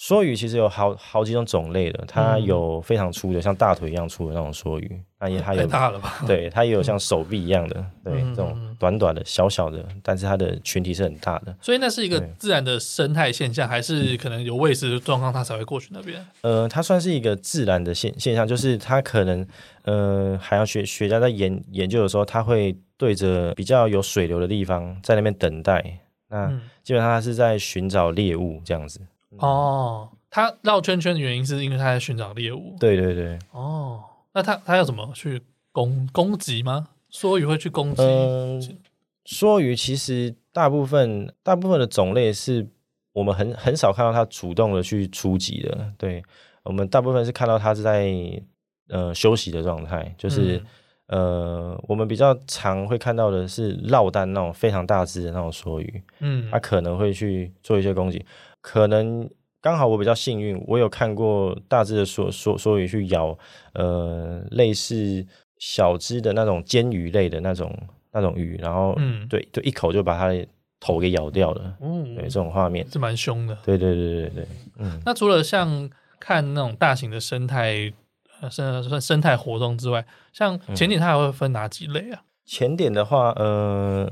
[0.00, 6.24] 梭鱼其实有好好几种种类的，它有非常粗的，像大腿一样粗的那种梭鱼，那也它有大了吧？
[6.26, 11.54] 对， 它也有像手臂一样的，对，这种短短的、小小的，但是它的群体是很大的。
[11.60, 16.26] 所以那是一个自然的生态现象，还是可能有喂食状况它才会过去那边？
[16.40, 19.46] 呃，它算是一个自然的现现象，就是它可能
[19.82, 25.98] 呃，海洋学学家在研研究的时候，它会对着比较有水流的地方在那边等待。
[26.30, 26.48] 那
[26.82, 28.98] 基本上它是在寻找猎物这样子。
[29.38, 32.76] 哦，它绕圈圈的原因是因为它在寻找猎物。
[32.80, 33.38] 对对对。
[33.52, 35.40] 哦，那它它要怎么去
[35.72, 36.88] 攻攻击吗？
[37.12, 38.02] 梭鱼会去攻击？
[38.02, 38.78] 嗯，
[39.24, 42.66] 梭鱼其实大部分大部分的种类是
[43.12, 45.92] 我们很很少看到它主动的去出击的。
[45.96, 46.22] 对，
[46.64, 48.12] 我们大部分是看到它是在
[48.88, 50.56] 呃休息的状态，就是。
[50.56, 50.66] 嗯
[51.10, 58.24] 呃，我们比较常会看到的是落单那种非常大只的那种梭鱼，嗯，它可能会去做一些攻击，
[58.60, 59.28] 可能
[59.60, 63.38] 刚好我比较幸运，我有看过大致的梭梭梭鱼去咬，
[63.74, 65.26] 呃，类似
[65.58, 67.76] 小只的那种煎鱼类的那种
[68.12, 70.46] 那种鱼，然后，嗯，对，就一口就把它的
[70.78, 74.46] 头给咬掉了，嗯，对，这种画面是蛮凶的，对对对对对，
[74.78, 77.92] 嗯，那除了像看那种大型的生态。
[78.50, 82.22] 生算生态活动之外，像潜点它还会分哪几类啊？
[82.46, 84.10] 潜点的话，呃，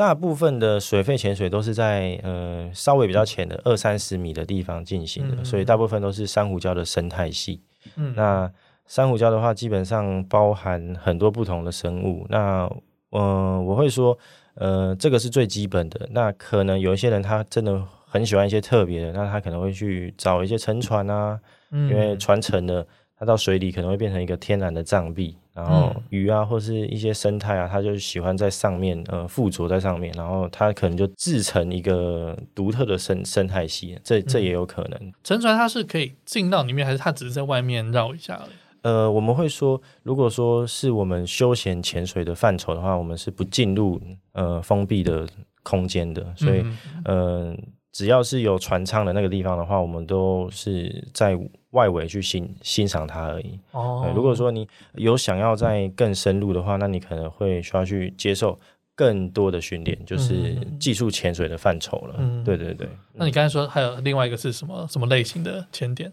[0.00, 7.60] 大部分的水肺潜水都是在呃稍微比较浅的二三十米的地方进行的，嗯、所以大部分都是珊瑚礁的生态系。
[7.96, 8.50] 嗯，那
[8.86, 12.24] 珊瑚礁的话，基本上包含很多不同的生物。
[12.30, 12.62] 那
[13.10, 14.16] 嗯、呃，我会说，
[14.54, 16.08] 呃，这个是最基本的。
[16.12, 21.38] 那可能有一些人他真的很喜欢一些特别的，那他可能会去找一些沉船啊，
[21.72, 22.86] 嗯、因为船沉了。
[23.20, 35.12] 它到水里可能会变成一个天然的障壁，然后鱼啊或是一些生态啊，它就喜欢在上面呃附着在上面，然后它可能就制成一个独特的生生态系，这这也有可能。
[35.22, 38.50] 沉船它是可以进到里面，还是它只是在外面绕一下而已？
[38.80, 44.00] 呃，我们会说，如果说是我们休闲潜水的范畴的话，我们是不进入
[44.32, 45.28] 呃封闭的
[45.62, 46.64] 空间的，所以
[47.04, 47.52] 嗯。
[47.52, 47.56] 呃
[47.92, 51.36] 只要是有船舱的那个地方的话，我们都是在
[51.70, 53.58] 外围去欣欣赏它而已。
[53.72, 58.58] 哦，如果说你有想要再更深入的话，那你可能会需要去接受
[58.94, 62.14] 更多的训练，就是技术潜水的范畴了。
[62.18, 62.88] 嗯，对对对。
[63.14, 66.12] 那你刚才说还有另外一个是什么什么类型的潜点？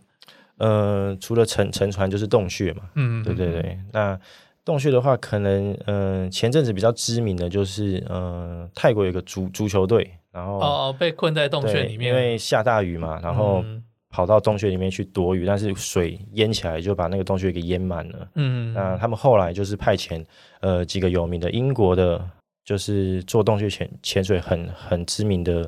[0.57, 2.83] 呃，除了沉沉船就是洞穴嘛。
[2.95, 3.79] 嗯，对对对。
[3.93, 4.19] 那
[4.65, 10.11] 洞穴的话，可能呃前阵子比较知名的就是呃泰国有个足足球队。
[10.37, 13.65] 然后哦，被困在洞穴里面，因为下大雨嘛，然后
[14.07, 18.29] 跑到洞穴里面去躲雨，嗯、但是水淹起来就把那个洞穴给淹满了。
[18.35, 20.23] 嗯，那他们后来就是派遣
[20.59, 22.23] 呃几个有名的英国的，
[22.63, 25.67] 就是做洞穴潜潜水很很知名的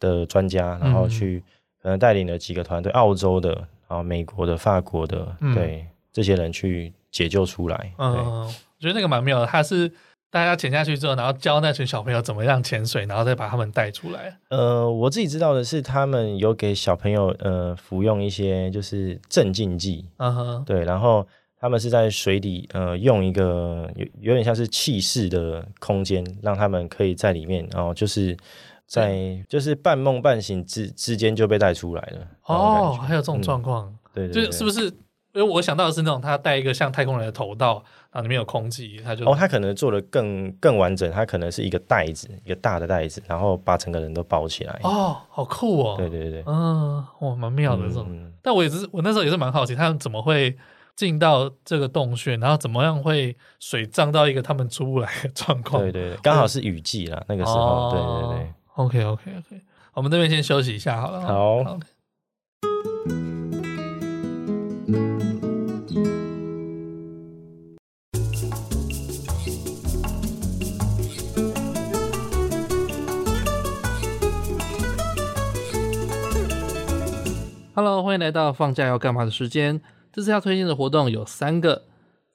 [0.00, 1.40] 的专家，然后去
[1.80, 3.52] 可能带领了几个团队，澳洲的，
[3.86, 7.92] 然后美国的、法国的，嗯、对这些人去解救出来。
[7.96, 9.92] 嗯，我觉得那个蛮妙的，他是。
[10.30, 14.38] 大家潜下去之后，然后教那群小朋友怎么样潜水，然后再把他们带出来。
[14.48, 20.08] 呃，我自己知道的是，他们有给小朋友呃服用一些就是镇静剂。
[20.18, 20.64] 嗯哼。
[20.64, 21.26] 对，然后
[21.58, 28.36] 他们是在水底呃用一个有有点像是气室的空间，让他们可以在里面，然后就是
[28.86, 32.26] 在、嗯、就是半梦半醒之之间就被带出来了。
[32.46, 33.88] 哦，还有这种状况。
[33.88, 34.92] 嗯、对，对，对，就是是不是？
[35.32, 37.80] 因为我想到的是那种他戴一个像太空人的头套，
[38.12, 44.80] 然后里面有空气，他就哦，他可能做的更更完整，他可能是一个袋子，一个大的袋子，然后把整个人都包起来。
[44.82, 45.94] 哦，好酷哦！
[45.96, 48.06] 对对对，嗯，哇，蛮妙的这种。
[48.08, 50.56] 嗯、但我也是，我那时候也是蛮好奇，他们怎么会
[50.96, 55.80] 进到这个洞穴，然后怎么样会水涨到一个他们出不来的状况？
[55.82, 57.60] 对对对，刚好是雨季啦，那个时候。
[57.60, 59.62] 哦、对对对，OK OK OK，
[59.94, 61.20] 我们这边先休息一下好了。
[61.20, 61.78] 好。
[78.10, 79.80] 欢迎来到放假要干嘛的时间。
[80.12, 81.84] 这次要推荐的活动有三个，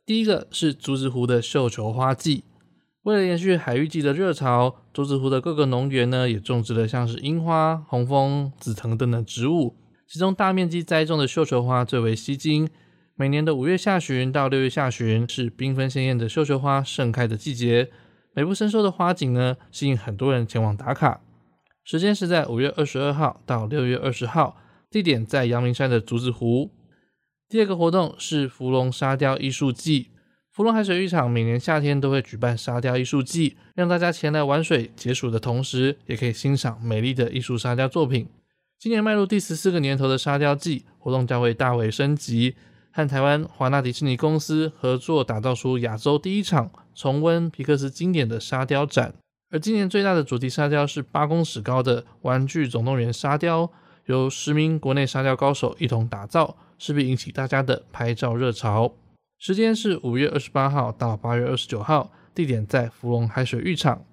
[0.05, 2.45] 第一个是竹子湖的绣球花季。
[3.01, 9.75] 为了延续海芋季的热潮，竹子湖的各个农园呢也种植了像是樱花、红枫、紫藤等等植物，
[10.07, 12.69] 其中大面积栽种的绣球花最为吸睛。
[13.15, 17.91] 每年的五月下旬到六月下旬是缤纷鲜艳的绣球花盛开的季节，
[18.33, 21.19] 美不胜收的花景呢吸引很多人前往打卡。
[21.83, 24.55] 时间是在五月二十二号到六月二十号。
[24.95, 26.71] 地点在阳明山的竹子湖。
[27.49, 30.07] 第二个活动是芙蓉沙雕艺术季。
[30.53, 38.29] 芙蓉海水浴场每年夏天都会举办沙雕艺术季，让大家前来玩水解暑的同时，也可以欣赏美丽的艺术沙雕作品。
[38.79, 42.55] 今年迈入第十四个年头的沙雕季活动将会大为升级，
[42.93, 49.13] 和台湾华纳迪士尼公司合作打造出亚洲第一场重温皮克斯经典的沙雕展。
[49.51, 53.69] 而今年最大的主题沙雕是八公尺高的玩具总动员沙雕。
[54.05, 58.93] 由十名国内沙雕高手一同打造，势必引起大家的拍照热潮。
[59.37, 64.05] 时间是五月二十八号到八月二十九号，地点在福隆海水浴场。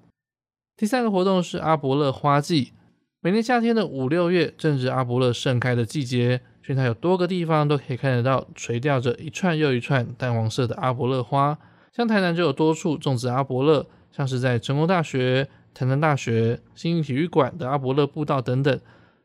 [0.77, 2.73] 第三个活动是阿伯勒花季，
[3.21, 11.59] 每年夏天的五六月正值阿伯勒盛开的季节，全台有多个地方都可以看得到垂吊着一串又一串淡黄色的阿伯勒花。
[11.95, 18.81] 像台南就有多处种植阿伯勒，像是在成功大学、台南大学、新义体育馆的阿伯勒步道等等。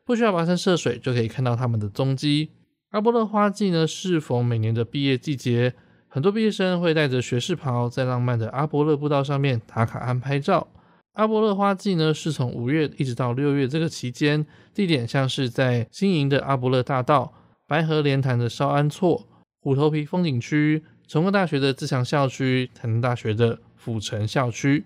[0.07, 2.51] 不需要跋山涉水就可以看到他们的踪迹。
[2.91, 5.73] 阿波勒花季呢，适逢每年的毕业季节，
[6.07, 10.69] 很多毕业生会带着学士袍，在浪漫的阿波勒步道上面打卡和拍照。
[11.15, 17.33] 阿波勒花季呢，是从五月一直到六月这个期间，地点像是在新营的阿波勒大道、
[17.67, 19.27] 白河莲潭的稍安厝、
[19.59, 24.85] 虎头皮风景区、成功大学的自强校区、台南大学的府城校区。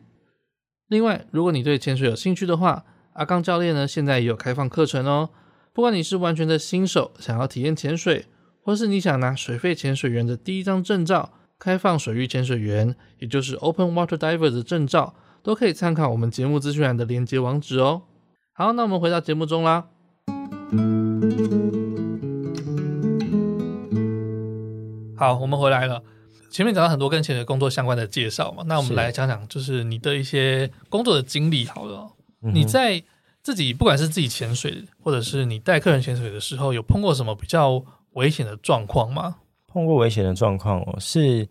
[0.88, 5.30] 另外，如果你对潜水有兴趣的话，阿刚教练呢，现在也有开放课程哦。
[5.74, 8.26] 不管你是完全的新手，想要体验潜水，
[8.62, 18.04] 或是你想拿水肺潜水员的第一张证照——开放水域潜水员，也就是 Open Water Diver 的证照，都可以参考我们节目资讯栏的连接网址哦。
[18.54, 19.88] 好，那我们回到节目中啦。
[25.18, 26.02] 好，我们回来了。
[26.50, 32.12] 前面讲到很多跟潜水工作相关的介绍嘛，那我们来讲讲，就是你的一些工作的经历，好了。
[32.42, 33.02] 你在
[33.44, 39.38] 自己不管是自己潜水，或者是你带客人潜水的时候，有碰过什么比较危险的状况吗？
[39.68, 41.48] 碰过危险的状况哦，是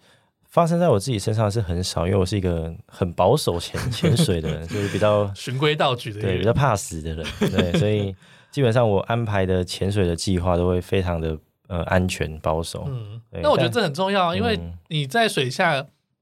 [0.49, 8.15] 发生在我自己身上是很少，因为我是一个很保守潜潜水的人， 就是比较循规蹈矩的人，对，比较怕死的人，对，所以
[8.51, 12.85] 基本上我安排的潜水的计划都会非常的呃安全保守。
[12.89, 15.73] 嗯，那我觉得这很重要，因为你在水下，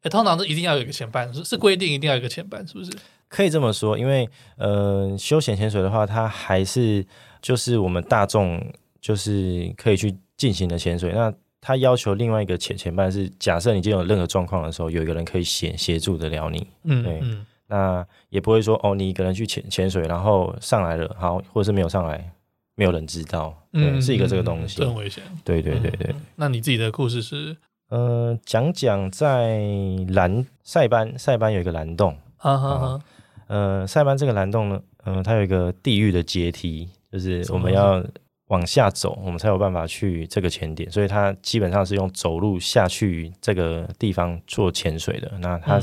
[0.03, 2.93] 欸，通常都一定要有一个潜伴，是是规定一定要有一个潜伴，是不是？
[3.29, 7.07] 可以这么说，因为呃，休闲潜水的话，它还是
[7.41, 8.61] 就是我们大众
[9.01, 11.13] 就是可以去进行的潜水。
[11.13, 16.67] 那它要求另外一个潜潜伴是，假设你今天有任何状况的时候，有一个人可以协协助得了你。
[16.85, 17.19] 嗯，对。
[17.23, 22.33] 嗯、那也不会说哦，你一个人去潜潜水，然后上来了，好，或者是没有上来，
[22.77, 23.55] 没有人知道。
[23.73, 25.23] 嗯，是一个这个东西，很危险。
[25.45, 26.21] 对对对对、嗯。
[26.37, 27.57] 那你自己的故事是？
[27.91, 29.61] 呃，讲讲在
[30.09, 32.17] 蓝塞班塞班有一个蓝洞。
[32.37, 33.01] 哈哈哈。
[33.49, 38.05] 呃，塞班这个蓝洞呢，嗯、呃，它有一个地狱的阶梯，就是我们要
[38.49, 45.33] 往下走，我们才有办法去这个潜点，所以它基本上是用走路下去这个地方做潜水的。
[45.41, 45.83] 那它、嗯、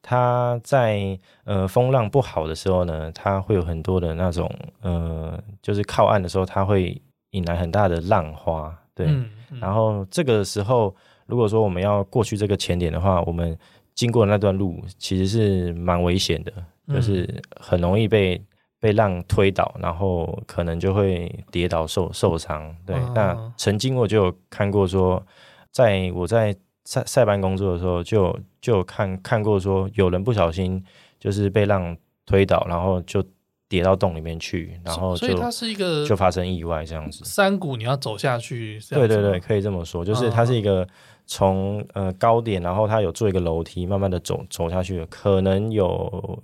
[0.00, 7.00] 它在呃风浪不好的时候呢，它会有很多的那种呃，就是靠岸的时候，它会
[7.32, 9.06] 引来很大的浪花，对。
[9.06, 10.94] 嗯嗯、然后这个时候，
[11.26, 13.56] 如果说我们要过去这个潜点的话，我们
[13.94, 16.52] 经过那段路其实是蛮危险的。
[16.92, 18.40] 就是很容易被
[18.80, 22.74] 被浪推倒，然后可能就会跌倒受受伤。
[22.84, 25.24] 对，哦、那曾经我就有看过说，
[25.70, 26.52] 在我在
[26.84, 30.84] 塞塞班工作的时候就，就就有看看过说，有人不小心
[31.20, 33.24] 就是被浪推倒，然后就
[33.68, 37.24] 跌到洞里面去，然后就所以它是一个就发生意外这样子。
[37.24, 40.84] 山谷你要走下去，对对对，可以这么说，就是它是一个
[41.24, 46.42] 从呃高点，然后它有做一个楼梯，慢慢的走走下去，可能有。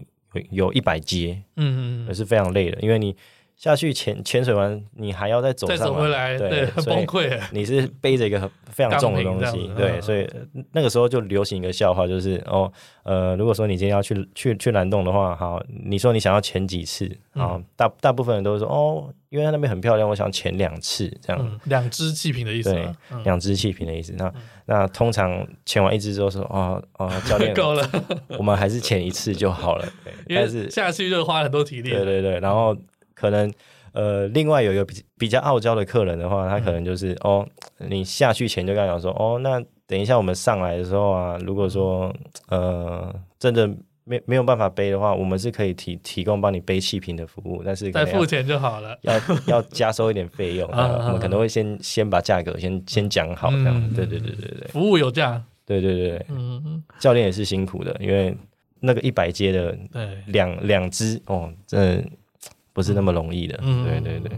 [0.51, 3.15] 有一百阶，嗯嗯，也是非常累的，因为你
[3.59, 7.39] 下去潜潜水完，你还要再走上来，再走回来，对，很崩溃。
[7.51, 10.27] 你是背着一个非常重的东西，对，所以
[10.73, 17.61] 那个时候就流行一个笑话，就是哦，呃，如果说你今天要去去去蓝洞的话，好，你说你想要潜几次啊？
[17.77, 19.13] 大大部分人都说哦。
[19.31, 21.61] 因为它那边很漂亮，我想潜两次这样。
[21.65, 22.73] 两只气瓶的意思。
[22.73, 22.89] 对，
[23.25, 24.15] 两只气瓶的意思。
[24.17, 24.33] 那
[24.65, 27.87] 那通常潜完一只之后说，哦哦， 教练够了，
[28.39, 29.87] 我们还是潜一次就好了。
[30.31, 31.91] 但是下去就花很多体力。
[31.91, 32.75] 对对对，然后
[33.19, 33.51] 可能
[33.93, 42.15] 呃，另外有一个比比较傲娇的客人的话，他可能就是、嗯、哦，你下去前就跟他讲说，哦，那等一下我们上来的时候啊，如果说
[42.49, 43.69] 呃真的
[44.05, 49.15] 没没有办法背的话，我们是可以提提供帮你背气瓶的服务，但是再付钱就好了， 要
[49.47, 58.37] 要加收一点费用， 我们可能会先先把价格先先讲好，这样，嗯、对对对对对，服务有价，对对对，嗯嗯，教练也是辛苦的，因为。
[58.81, 59.77] 那个一百阶的
[60.27, 62.05] 两两只哦，真的
[62.79, 63.59] 不是那么容易的。
[63.61, 64.31] 嗯，对对对。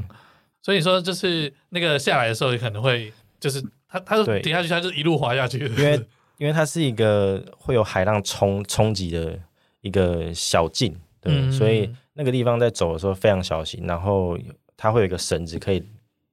[0.63, 5.59] 所以说，就是那个下来的时候，可能会就是它它是跌下去，它就一路滑下去。
[5.59, 6.03] 因为
[6.39, 9.39] 因为它是一个会有海浪冲冲击的
[9.83, 13.85] 一个小径，对，嗯、所以那个地方在走的时候非常小心。
[13.87, 14.39] 然后
[14.75, 15.85] 它会有一个绳子可以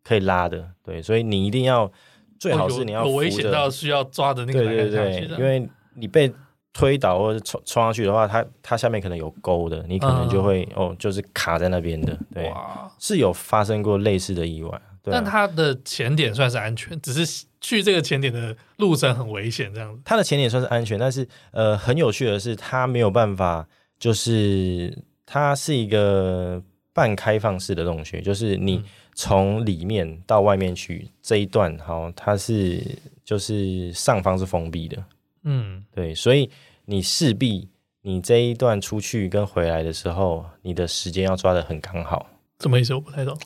[0.02, 1.92] 可以拉的，对，所以你一定要
[2.40, 6.32] 最好是你要、哦、有，有危险到需要抓的那个，对对对，因为你被。
[6.74, 12.18] 推倒或者冲冲上去的话，它它下面可能有沟的，你可能就会、嗯、哦，就是卡在那边的。
[12.34, 12.52] 对，
[13.00, 14.82] 是有发生过类似的意外。
[15.02, 20.02] 对啊、但它的前点算是安全，只是去这个前点的路程很危险，这样子。
[20.04, 23.66] 它的前点算是安全，但是呃，很有趣的是，它没有办法，
[23.98, 26.62] 就是它是一个
[26.94, 28.84] 半开放式的洞穴，就是你
[29.16, 32.84] 从里面到外面去、嗯、这一段，好，它是
[33.24, 35.02] 就是上方是封闭的。
[35.48, 36.52] 嗯，对，所以。
[36.90, 37.68] 你势必
[38.04, 42.28] 你这一段出去跟回来的时候，你的时间要抓得很刚好。
[42.62, 42.94] 什么意思？
[42.96, 43.38] 我不太懂。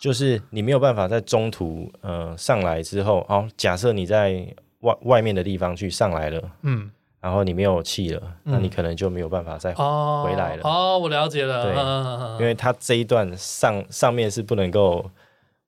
[0.00, 4.44] 就是你没有办法在中途呃上来之后，哦，假设你在
[4.80, 10.62] 外外面的地方去上来了，嗯，然后你没有气了，嗯、那你可能就没有办法再回来了。
[10.64, 11.62] 哦，哦，我了解了。
[11.62, 15.08] 对，嗯、因为它这一段上上面是不能够。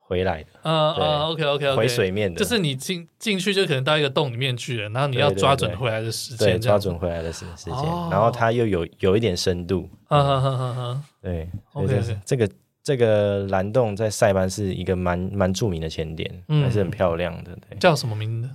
[0.07, 12.49] 回来的，嗯嗯，OK OK OK，回水面的，就是你进进去就可能到一个洞里面去了，然后你要抓准回来的时间，对抓准回来的时时间，然后它又有有一点深度，啊啊啊啊，对，OK，这个
[12.83, 18.51] 这个蓝洞在塞班是一个蛮蛮著名的潜点，还是很漂亮的，对，叫什么名字？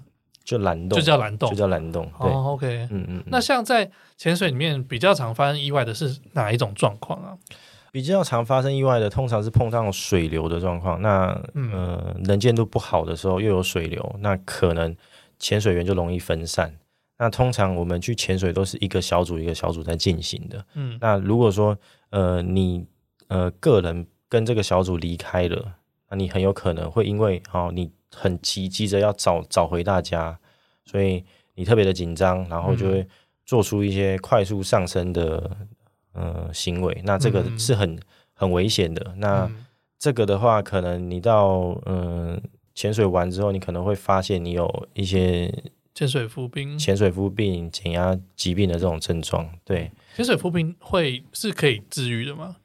[0.46, 7.38] 就蓝洞，就叫蓝洞，就叫蓝洞，对，OK，嗯嗯，那像在潜水里面比较常发生意外的是哪一种状况啊？
[7.92, 11.02] 比较常发生意外的，通常是碰上水流的状况。
[11.02, 14.96] 那、嗯、呃，能见度不好的时候，又有水流，那可能
[15.40, 16.78] 潜水员就容易分散。
[17.18, 20.66] 那通常我们去潜水都是一个小组一个小组在进行的。
[20.76, 21.78] 嗯，那如果说
[22.12, 22.86] 呃你
[23.28, 25.74] 呃个人跟这个小组离开了，
[26.10, 30.40] 那你很有可能会因为哦你很急急着要找找回大家，
[30.86, 31.24] 所以
[31.56, 33.08] 你特别的紧张，然后就会
[33.46, 35.58] 做出一些快速上升的。
[36.20, 38.00] 呃，行为，那这个是很、嗯、
[38.34, 39.14] 很危险的。
[39.18, 39.50] 那
[39.98, 42.42] 这个的话，可能你到嗯呃、
[42.76, 45.50] 潜水完之后，你可能会发现你有一些
[45.96, 49.50] 潜水浮冰、潜水浮病、减压疾病的这种症状。
[49.64, 52.56] 对，潜水浮病会是可以治愈的吗？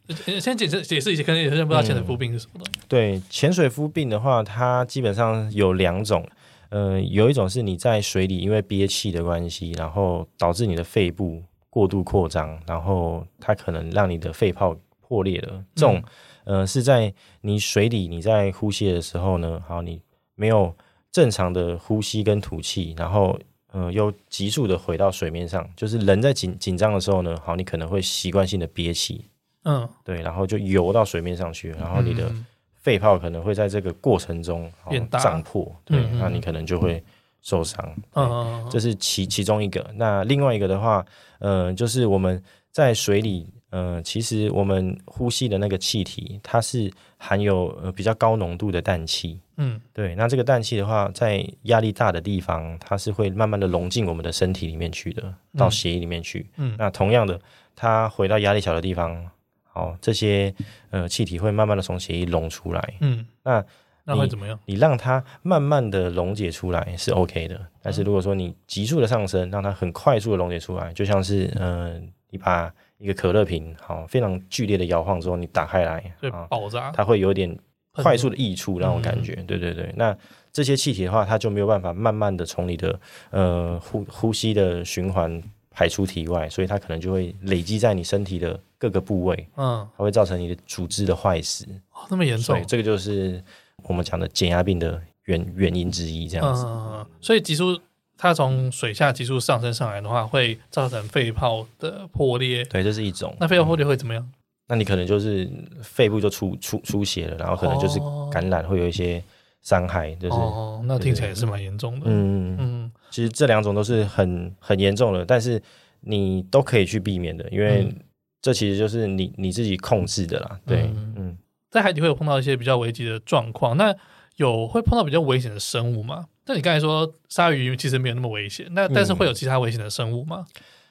[0.41, 2.81] 先解释解释一下，可能有些人不知道潜水浮病是什么东西。
[2.81, 6.27] 嗯、对，潜水浮病的话，它基本上有两种。
[6.71, 11.43] 呃，有一种是你在水里因为憋气的关系，然后导致你的肺部。
[11.75, 15.65] 过度扩张，然后它可能让你的肺泡破裂了。
[15.75, 16.01] 这种，
[16.45, 20.01] 嗯、呃，是在你水里你在呼吸的时候呢，好，你
[20.37, 20.73] 没有
[21.11, 23.37] 正常的呼吸跟吐气，然后，
[23.73, 29.25] 呃，又急速的回到水面上，就是人在紧紧张的时候呢，好，你可能会习惯性的憋气，
[29.65, 32.33] 嗯，对，然后就游到水面上去，然后你的
[32.75, 35.19] 肺泡可能会在这个过程中变大。
[35.19, 37.03] 胀破，对，嗯嗯，那你可能就会。
[37.45, 39.89] 受伤，嗯，这是其其中一个。
[39.97, 41.05] 那另外一个的话，
[41.41, 50.15] 嗯、呃，就是我们在水里，嗯、呃，其实我们呼吸的那个气体，它是含有呃比较高浓度的氮气，嗯，对。
[50.15, 56.51] 那这个氮气的话，在压力大的地方，它是会慢慢的融进我们的身体里面去的，到血液里面去。
[56.57, 57.39] 嗯，那同样的，
[57.77, 59.23] 它回到压力小的地方，
[59.65, 60.55] 好，这些
[60.89, 62.95] 呃气体会慢慢的从血液溶出来。
[63.01, 63.63] 嗯，那。
[64.07, 64.59] 那会怎么样？
[64.67, 77.59] 你，你让它慢慢的溶解出来是 OK 的，但是如果说你急速的上升，让它很快速的溶解出来，就像是嗯、呃，你把一个可乐瓶好非常剧烈的摇晃之后，你打开来，对，爆炸，它会有点
[77.93, 79.91] 快速的溢出那种感觉，嗯、对对对。
[79.97, 80.15] 那
[80.53, 83.01] 这些气体的话，它就没有办法慢慢的从你的
[83.31, 91.65] 呃呼呼吸的循环排出体外，所以它可能就会累积在你身体的各个部位，嗯，它会造成你的组织的坏死。
[91.93, 92.63] 哦，那么严重？
[92.67, 93.43] 这个就是。
[93.83, 96.65] 我们讲的减压病的原原因之一，这样子。
[96.65, 97.79] 嗯，所以急速
[98.17, 102.65] 它从水下急速上升上来的话，会造成肺泡的破裂。
[102.65, 103.37] 对，这是一种。
[103.41, 104.23] 那肺泡破裂会怎么样？
[104.23, 104.33] 嗯，
[104.69, 105.51] 那你可能就是
[105.83, 107.99] 肺部就出出出血了，然后可能就是
[108.31, 109.23] 感染，会有一些
[109.61, 110.15] 伤害。
[110.15, 112.07] 就是哦，那听起来也是蛮严重的。
[112.07, 115.63] 嗯嗯，其实这两种都是很很严重的，但是
[116.01, 117.93] 你都可以去避免的，因为
[118.41, 120.59] 这其实就是你你自己控制的啦。
[120.65, 121.15] 对，嗯。
[121.17, 121.39] 嗯
[121.75, 123.93] 在海底会有碰到一些比较危急的状况，那
[124.37, 126.27] 有会碰到比较危险的生物吗？
[126.47, 130.47] 那你刚才说鲨鱼其实没有那么危险，那但是会有其他危险的生物吗？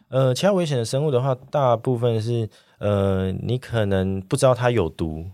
[0.10, 5.26] 嗯、呃，其他危险的生物的话，大部分是呃，你可能不知道它有毒，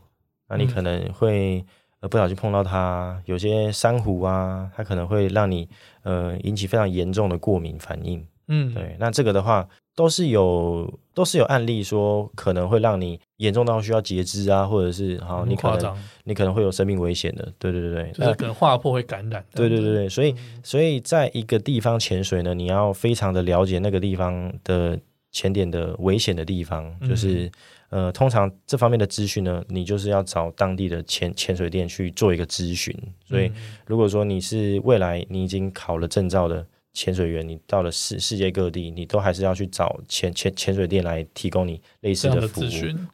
[0.49, 1.65] 那你可能会
[2.01, 3.19] 呃不小心碰到它。
[3.25, 5.67] 有些珊瑚啊，它可能会让你
[6.03, 8.23] 呃引起非常严重的过敏反应。
[8.49, 9.65] 嗯，对，那这个的话。
[9.95, 19.43] 都是有都是有案例说可能会让你严重到需要截肢啊，或者是好你可能你可能会有生命危险的，对对对对，就是可能划破会感染。
[19.53, 20.33] 对对对对，所以
[20.63, 24.97] 所以在一个地方潜水呢，你要非常的了解那个地方的
[25.33, 27.51] 潜点的危险的地方，就是
[27.89, 32.95] 呃，通常这方面的资讯呢，你就是要找当地的潜潜水店去做一个咨询。
[33.25, 33.51] 所以
[33.85, 36.65] 如果说你是未来你已经考了证照的。
[36.99, 42.65] 潜水员，你到了世世界各地，你都还是要去找潜潜潜水店来提供你类似的服务。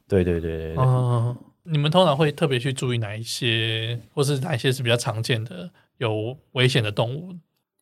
[0.07, 0.75] 对对对对对。
[0.75, 5.69] 嗯，你们通常会特别去注意哪一些，或是哪一些是比较常见的
[5.99, 7.35] 有危险的动物？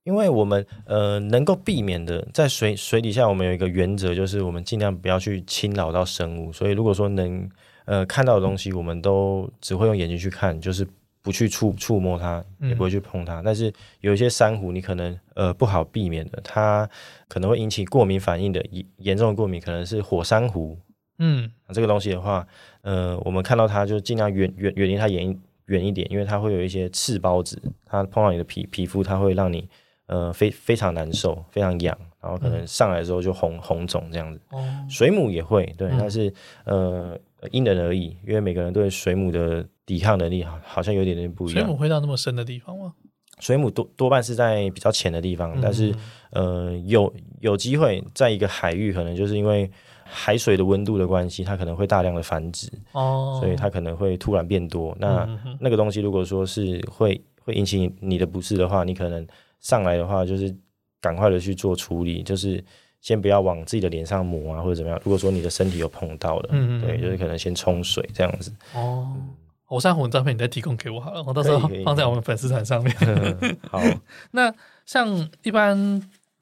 [0.03, 6.51] 因为我们呃能够避免的，在水水底下，我们有一个原则，就是我们尽量不要去侵扰到生物。
[6.51, 7.49] 所以如果说能
[7.85, 10.85] 呃看到的东西，我们都只会用眼睛去看，就是。
[11.23, 13.39] 不去触触摸它，也不会去碰它。
[13.39, 16.87] 嗯、但是有一些珊瑚，你可能呃不好避免的，它
[17.29, 20.77] 可能会引起过敏反应的严严重的过敏，可能是火珊瑚。
[21.19, 22.45] 嗯，这个东西的话，
[22.81, 29.69] 呃，我们看到它就尽量远远远离它远远一点，因为它会有一些刺孢子，它碰到你的皮皮肤，它会让你
[30.07, 34.41] 呃非非常难受，非常痒，然后可能上来的时候就红红肿这样子。
[34.49, 36.33] 哦、水母也会，对，但是
[36.65, 37.17] 呃
[37.51, 39.65] 因人而异，因为每个人对水母的。
[39.85, 41.63] 抵抗能力好，好像有点点不一样。
[41.65, 42.93] 水母会到那么深的地方吗？
[43.39, 45.93] 水母多多半是在比较浅的地方，嗯、但是
[46.31, 47.11] 呃，有
[47.41, 49.69] 有机会在一个海域，可能就是因为
[50.03, 54.95] 海水的温度的关系，它可能会大量的繁殖哦，所以它可能会突然变多。
[54.99, 59.25] 那、嗯、那个东西如果说是会会引起你的不适的话，你可能
[59.59, 60.55] 上来的话，就是
[61.01, 62.63] 赶快的去做处理，就是。
[63.03, 64.97] 先不要往自己的脸上抹啊，或者怎么样。
[65.03, 69.13] 如果说你的身体有碰到的，嗯、哼对，就是可能先冲水这样子哦。
[69.73, 72.95] 火山红的照片你再提供给我好了，我到时候 放在我们粉丝团上面。
[73.71, 73.81] 好，
[74.29, 74.53] 那
[74.85, 75.75] 像一般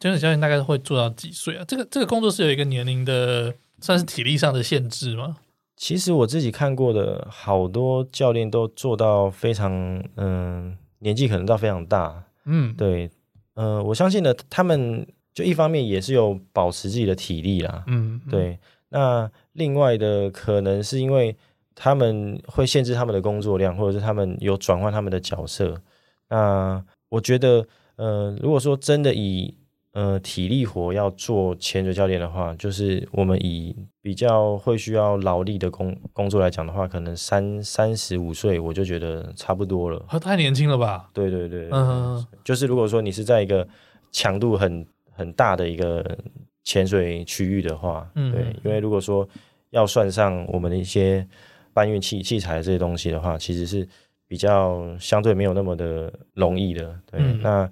[0.01, 1.63] 潜水教练大概会做到几岁啊？
[1.65, 5.37] 这个这个工作是有一个年龄的，算是体力上的限制吗？
[5.77, 9.71] 其实我自己看过的好多教练都做到非常
[10.17, 12.25] 嗯、呃，年纪可能到非常大。
[12.43, 13.09] 嗯，对，
[13.53, 17.85] 呃，我相信呢，他们就一方面也是有保持自己的体力啦。
[17.87, 18.59] 嗯，嗯，对。
[18.89, 21.33] 那另外的可能是因为。
[21.75, 25.81] 他们会限制他们的工作量，或者是他们有转换他们的角色。
[26.29, 27.65] 那我觉得，
[27.95, 29.53] 呃，如果说真的以
[29.93, 40.05] 呃体力活要做潜水教练的话，就是我们以比较会需要劳力的工工作来讲的话，可能三三十五岁我就觉得差不多了。
[40.21, 41.09] 太年轻了吧？
[41.13, 43.67] 对对对，嗯，就是如果说你是在一个
[44.11, 46.17] 强度很很大的一个
[46.63, 49.27] 潜水区域的话，嗯，对，因为如果说
[49.71, 51.27] 要算上我们的一些。
[51.73, 53.87] 搬运器器材这些东西的话，其实是
[54.27, 56.99] 比较相对没有那么的容易的。
[57.11, 57.71] 对，嗯、那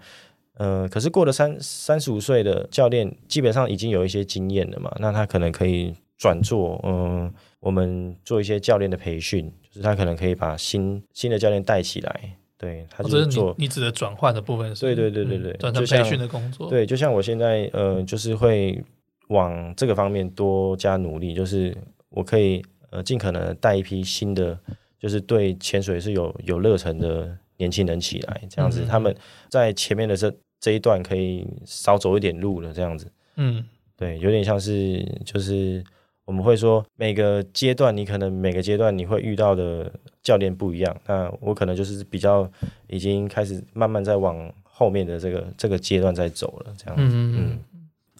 [0.56, 12.36] 呃，可是过了三三十五岁的教练，基本上已经有一些经验了嘛，那他可能可以转做嗯、呃，我们做一些教练的培训，就是他可能可以把新新的教练带起来。
[12.58, 16.70] 对，他就是做、哦、你，你指的转换的部分是，对对对对对，转成培训的工作。
[16.70, 18.84] 对，就像我现在呃，就是会
[19.30, 21.78] 往这个方面多加努力，就是
[22.10, 22.62] 我可以。
[22.90, 24.58] 呃，尽可能带一批新的，
[25.00, 29.16] 就是对潜水是有有热忱的年轻人起来，这样子，他们
[29.50, 33.12] 在前面的这这一段可以少走一点路了，这样子。
[33.36, 33.64] 嗯，
[33.96, 35.84] 对，有点像是就是
[36.26, 42.50] 我们会说每个阶段，你可能每个阶段你会遇到的教练不一样，那我可能就是比较
[42.88, 47.16] 已经开始慢慢在往后面的这个这个阶段在走了，这样子。
[47.16, 47.60] 嗯嗯。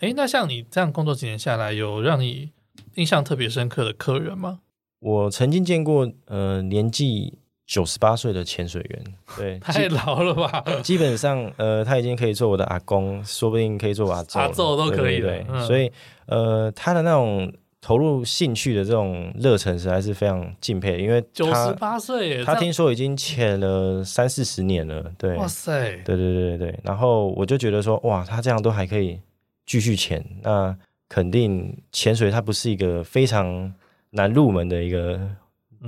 [0.02, 2.52] 哎、欸，那像你这样工作几年下来，有让你
[2.96, 4.60] 印象特别深刻的客人吗？
[5.00, 9.04] 我曾经见过，呃，年纪九十八岁的潜水员，
[9.38, 10.62] 对， 太老了吧？
[10.84, 15.28] 基本上，呃，他已经可以做我的阿公，说不定可以做我阿祖，阿祖都可以的。
[15.28, 15.90] 对，嗯、所以，
[16.26, 17.50] 呃，他的那种
[17.80, 21.02] 投入兴趣的这种热忱，实在是非常敬佩。
[21.02, 25.10] 因为九十八岁，他听说已经潜了三四十年了。
[25.18, 26.80] 对，哇塞，对对对对对。
[26.84, 29.18] 然后我就觉得说，哇，他这样都还可以
[29.66, 30.76] 继续潜，那。
[31.10, 33.74] 肯定潜水它不是一个非常
[34.12, 35.20] 难入门的一个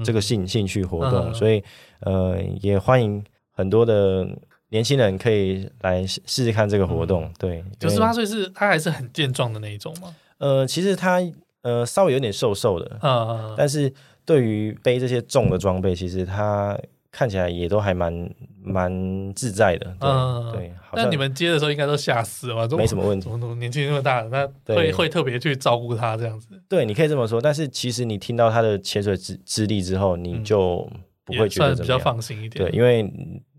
[0.03, 1.63] 这个兴兴趣活动，嗯、所以
[1.99, 4.28] 呃也欢迎很多的
[4.69, 7.24] 年轻人可以来试试看这个活动。
[7.24, 10.13] 嗯、对，九十八岁是他还是很健壮的那一种吗？
[10.39, 11.22] 呃，其实他
[11.61, 13.93] 呃稍微有点瘦瘦的，嗯嗯，但是。
[14.24, 16.80] 对于背这些重的装备，其实他
[17.12, 18.34] 看起来也都还蛮
[18.64, 19.86] 蛮自在的。
[19.99, 22.78] 对、嗯、对，那你们接的时候应该都吓死了吧？
[22.78, 26.47] 没什么问题，怎么怎么年纪那么大，那会会特别去照顾他这样子。
[26.70, 27.41] 对，你可以这么说。
[27.41, 30.89] 但是其实你听到他的潜水资资历之后，你就
[31.26, 32.66] 不会觉得比较放心一点。
[32.66, 33.03] 对，因为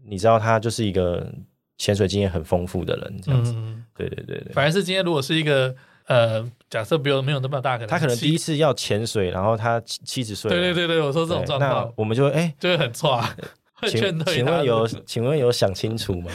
[0.06, 1.30] 你知道他就是一个
[1.76, 3.52] 潜水经验很丰富的人，这样子。
[3.54, 4.52] 嗯、对对对对。
[4.52, 5.74] 反而是今天如果是一个。
[6.12, 13.18] 呃，假设比如没有那么大，可能他可能第一次要潜水，然后他七十岁，对对对对，我说这种状况，那我们就哎、欸，就会很错。
[13.88, 16.30] 请请问有请问有想清楚吗？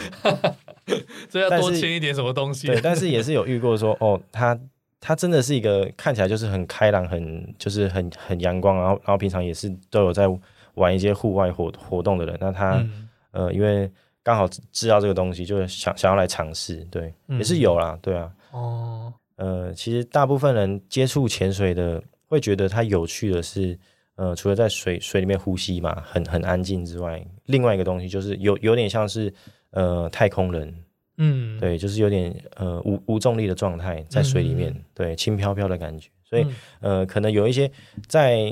[1.29, 2.67] 所以要多签一点什么东西？
[2.67, 4.59] 对，但是也是有遇过说，哦，他
[4.99, 10.27] 他真的是一个看起来就是很开朗，很就是很很阳光，然后然后平常也是都有在
[10.73, 12.35] 玩一些户外活活动的人。
[12.41, 13.89] 那他、嗯、呃，因为
[14.23, 19.13] 刚好知道这个东西，就想想要来尝试，对，嗯、也是有啦，对啊，哦。
[19.37, 23.77] 呃，其实大部分人接触潜水的，会觉得它有趣的是，
[24.15, 29.31] 呃，除了在水水里面呼吸嘛，很很安静之外，另外一个东西就是有有点像是
[29.71, 30.73] 呃太空人，
[31.17, 36.43] 嗯，对，就是有点呃无无重力的状态在水里面，嗯、对，轻飘飘的感觉，所以、
[36.81, 37.71] 嗯、呃，可能有一些
[38.07, 38.51] 在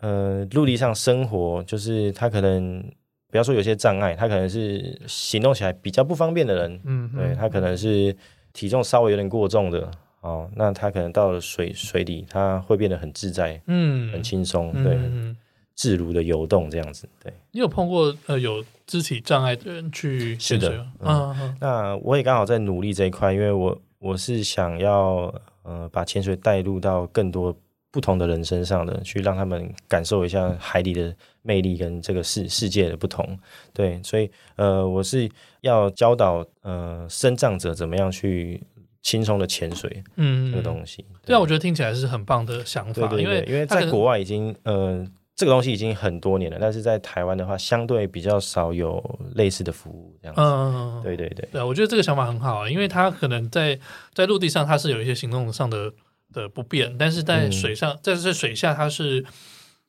[0.00, 2.84] 呃陆地上生活，就是他可能
[3.30, 8.16] 不要说有些障碍，他可能是行动起来比较不方便的人，嗯，对他可能是
[8.52, 9.88] 体重稍微有点过重的。
[10.24, 15.36] 哦，那他可能到了水水里，他会变得很自在，嗯，很轻松，对，嗯、
[15.74, 17.06] 自如的游动这样子。
[17.22, 20.34] 对，你有碰过呃有肢体障碍的人去？
[20.38, 25.30] 是的，嗯，嗯嗯，那我也刚好在努力这一块，因为我我是想要
[25.62, 27.54] 呃把潜水带入到更多
[27.90, 33.38] 不同的人身上的，去让他们感受一下海底的魅力跟这个世世界的不同。
[33.74, 38.58] 对，所以呃我是要教导呃身障者怎么样去。
[39.04, 48.98] 轻松的潜水，嗯，这个东西，对啊，我觉得听起来是很棒的想法，对对对，因为因为在国外已经，呃，这个东西已经很多年了，但是在台湾的话，相对比较少有
[49.34, 53.78] 类似的服务这样子，嗯，对对对，对，我觉得这个想法很好啊，因为它可能在
[54.12, 55.92] 在陆地上它是有一些行动上的
[56.32, 59.24] 的不便，但是在水上，在这水下它是。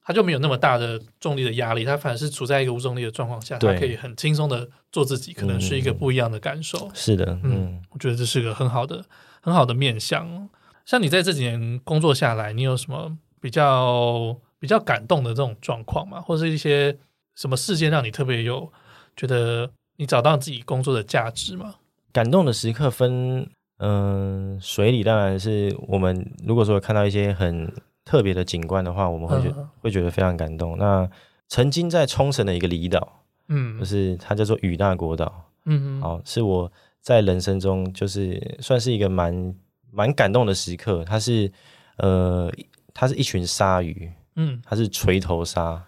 [0.08, 6.88] 它就没有那么大的重力的压力，他反而是处在一个无重力的状况下，他可以很轻松的做自己，可能是一个不一样的感受。
[6.94, 9.04] 是的，嗯，我觉得这是个很好的、
[9.42, 10.48] 很好的面向。
[10.86, 16.22] 像你在这几年工作下来，你有什么比较比较感动的这种状况吗？
[16.22, 16.96] 或者是一些
[17.34, 18.72] 什么事件让你特别有
[19.16, 21.74] 觉得你找到自己工作的价值吗？
[22.14, 23.50] 感动的时刻分，
[23.80, 27.74] 嗯、呃，水里当然是我们如果说看到一些很。
[28.06, 30.78] 特别的景观的话，我们会觉、嗯、会觉得非常感动。
[30.78, 31.10] 那
[31.48, 39.56] 曾经在冲绳的一个离岛，嗯，就是它叫做与那国岛，嗯嗯，哦，是我在人生中就是算是一个蛮
[39.92, 41.04] 蛮感动的时刻。
[41.04, 41.52] 它是
[41.98, 42.52] 呃，
[42.94, 45.84] 它是一群鲨鱼，嗯，它是锤头鲨，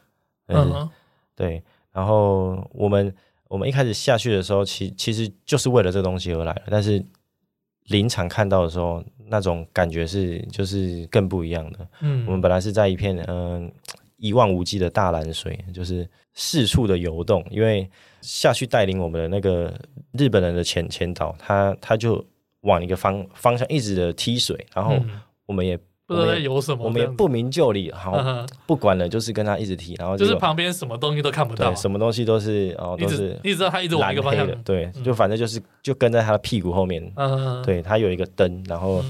[0.47, 0.89] 嗯，
[1.35, 1.63] 对。
[1.91, 3.13] 然后我们
[3.47, 7.03] 我们一开始下去的时候，其其实就是为了这个东西而来的，但是
[7.87, 9.03] 临场看到的时候。
[9.29, 11.85] 那种感觉是就是更不一样的。
[11.99, 13.71] 嗯，我们本来是在一片嗯、呃、
[14.15, 17.45] 一望无际的大蓝水，就是四处的游动。
[17.51, 17.85] 因为
[18.21, 19.77] 下去带领我们的那个
[20.13, 22.25] 日本人的前前导，他他就
[22.61, 24.97] 往一个方方向一直的踢水，然后
[25.45, 28.17] 我们也、嗯、不知道在游什么，我们也不明就里，好
[28.65, 39.03] 不管了，就是跟他一直踢，然后就是旁边什么东西都看不到，什么东西都是哦都是一直道他一直往一个方向，对，就反正就是就跟在他的屁股后面，嗯，对他有一个灯，然后。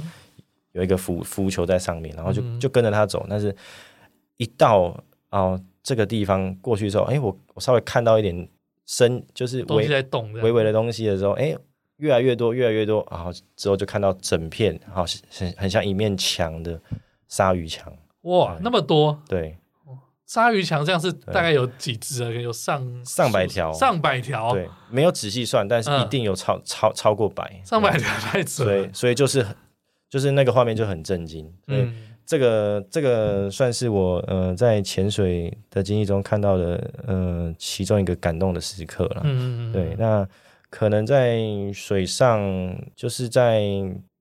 [0.74, 3.26] 有一个浮浮球在上面，然后就就跟着他走。
[3.28, 3.56] 但是，
[4.36, 4.96] 一到
[5.32, 8.48] 哦这个地方过去之后，哎，我我稍微看到一点
[8.86, 9.88] 深，就是微
[10.44, 11.56] 微微的东西的时候，哎，
[11.98, 16.80] 越来越多，越来越多，然后之后就看到整片，好很很像一面墙的
[17.28, 17.94] 鲨鱼墙。
[18.22, 19.22] 哇，那么多！
[19.28, 19.58] 对，
[20.26, 22.30] 鲨鱼墙这样是大概有几只啊？
[22.30, 24.54] 有上上百条，上百条。
[24.54, 28.72] 对，没有仔细算，但是一定有超超超过百，上百条太扯了。
[28.72, 29.46] 对，所以就是。
[30.10, 31.94] 就是那个画面就很震惊，嗯，
[32.26, 40.26] 这个这个算是我呃在潜水的经历中看到的呃其中一个感动的时刻了，嗯嗯嗯，对，那
[40.70, 41.40] 可能在
[41.74, 42.42] 水上
[42.96, 43.62] 就是在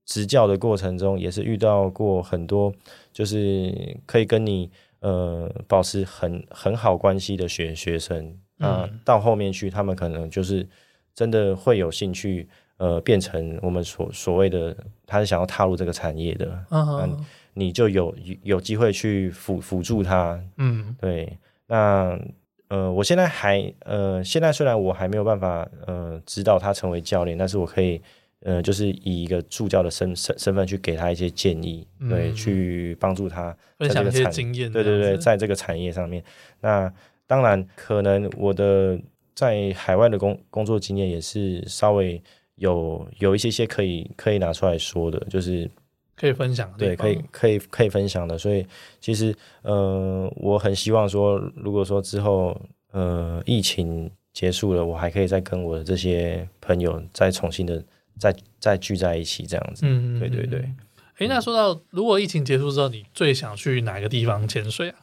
[0.05, 2.73] 执教的过程中也是遇到过很多
[3.13, 4.71] 就是可以跟你
[5.01, 10.67] 呃保持很很好关系的学学生啊，到后面去他们可能就是
[11.15, 12.49] 真的会有兴趣。
[12.79, 14.77] 呃，变成我们所所谓的，
[15.07, 17.19] 他是想要踏入这个产业的，嗯、uh
[17.55, 21.39] 你就有有机会去辅辅助他，嗯，对。
[21.69, 22.21] 那
[22.69, 28.01] 呃，我现在还呃，现在虽然我还没有办法呃指导他成为教练，但是我可以
[28.41, 34.71] 呃，就是以一个助教的身身身份去给他一些建议，嗯、对，去帮助他分享一些经验。
[34.71, 36.23] 对对对，在这个产业上面，
[36.61, 36.93] 那
[37.27, 38.99] 当然可能我的
[39.35, 42.23] 在海外的工工作经验也是稍微
[42.57, 45.69] 有有一些些可以可以拿出来说的，就是
[46.17, 48.37] 可以分享，对，可以可以可以分享的。
[48.39, 48.67] 所以
[49.01, 52.61] 其实呃，我很希望说，如果说之后
[52.93, 57.85] 呃疫情结束了，我还可以再跟我的这些朋友再重新的。
[58.19, 60.61] 再再聚在一起这样子，嗯，对对对。
[60.61, 60.75] 哎、
[61.19, 64.97] 欸，那说到如果疫情结束之后，你最想去哪个地方潜水啊？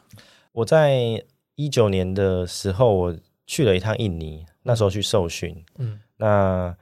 [0.50, 6.76] 我在一九年的时候，我去了一趟印尼，那时候去受训，嗯，那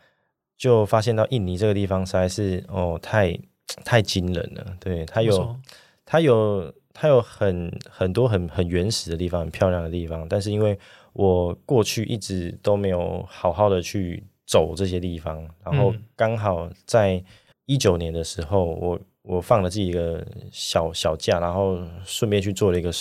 [0.57, 3.39] 就发现到印尼这个地方实在是哦，太
[3.85, 4.77] 太惊人了。
[4.81, 5.57] 对，它有
[6.05, 10.79] 它有它有很很多很很原始的地方，很漂亮的地方，但是因为
[11.13, 14.25] 我过去一直都没有好好的去。
[14.45, 17.23] 走这些地方，然后刚好在
[17.65, 22.93] 一九年的时候，我我放了自己一个小小假，然后顺便去做了一个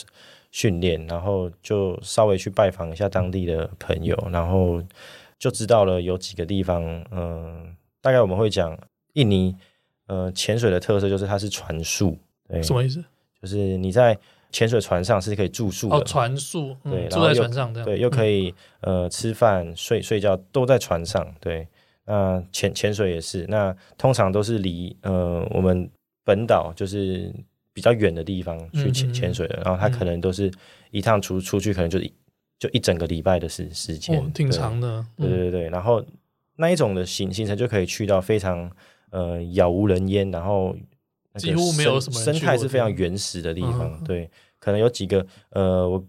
[0.52, 4.82] 训练，然后就稍微去拜访一下当地的朋友，然后
[5.38, 6.82] 就知道了有几个地方，
[7.12, 7.66] 嗯、呃，
[8.02, 8.78] 大概我们会讲
[9.14, 9.54] 印尼，
[10.12, 12.18] 呃，潜水的特色就是它是船宿，
[12.50, 13.04] 对，什么意思？
[13.42, 14.18] 就是你在。
[14.54, 21.66] 潜水船上是可以住宿的哦，船宿，嗯、对，住在船上对，又可以呃吃饭、睡睡觉都在船上，对。
[22.04, 25.90] 那潜潜水也是，那通常都是离呃我们
[26.26, 27.34] 本岛就是
[27.72, 30.52] 比较远的地方去潜潜水的，嗯、然后它可能都是
[30.90, 32.14] 一趟出出去，可能就一
[32.60, 35.06] 就一整个礼拜的时时间，哦，挺长的。
[35.16, 36.04] 对对对对，然后
[36.58, 38.70] 那一种的行行程就可以去到非常
[39.12, 40.76] 呃杳无人烟，然后。
[41.36, 46.06] 几乎没有什么生态是非常原始的地方，嗯、对，可能有几个呃，我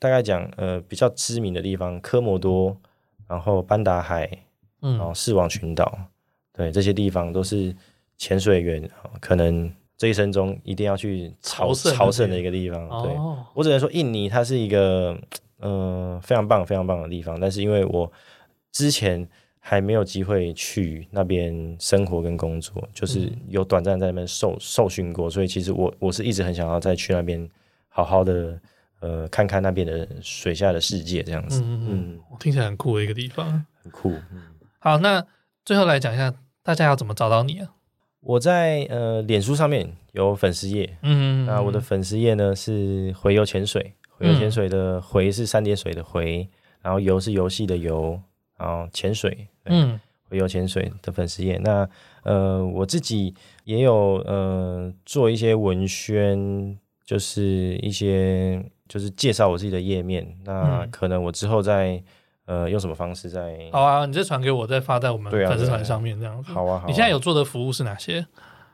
[0.00, 2.76] 大概讲呃比较知名的地方，科摩多，
[3.28, 4.28] 然后班达海，
[4.82, 5.96] 嗯，然后四王群岛，
[6.52, 7.72] 对，这些地方都是
[8.18, 8.90] 潜水员
[9.20, 12.88] 可能这一生中一定要去朝朝圣的一个地方。
[13.04, 15.16] 对，哦、我只能说印尼它是一个
[15.60, 18.10] 呃非常棒非常棒的地方，但是因为我
[18.72, 19.28] 之前。
[19.68, 27.50] 还没有机会去那边生活跟工作，就是有短暂在那边受受训过，所以其实我我是一直很想要再去那边
[27.88, 28.56] 好好的
[29.00, 31.60] 呃看看那边的水下的世界这样子。
[31.64, 34.10] 嗯嗯，听起来很酷的一个地方，很酷。
[34.30, 34.40] 嗯，
[34.78, 35.26] 好，那
[35.64, 37.72] 最后来讲一下，大家要怎么找到你啊？
[38.20, 46.48] 我在呃脸书上面有粉丝页，嗯，那我的粉丝页呢是回游潜水，回游潜水的回是三点水的回，
[46.80, 48.22] 然后游是游戏的游。
[48.58, 51.58] 然后潜水，嗯，回游潜水的粉丝页。
[51.62, 51.88] 那
[52.22, 60.26] 呃，我自己也有呃做一些文宣，就是一些就是介绍我自己的页面。
[60.44, 62.02] 那可能我之后再
[62.46, 66.52] 呃用什么方式再好啊，你再传给我，再发在我们粉丝团上面这样子。
[66.52, 66.84] 好啊，好啊。
[66.86, 68.26] 你现在有做的服务是哪些？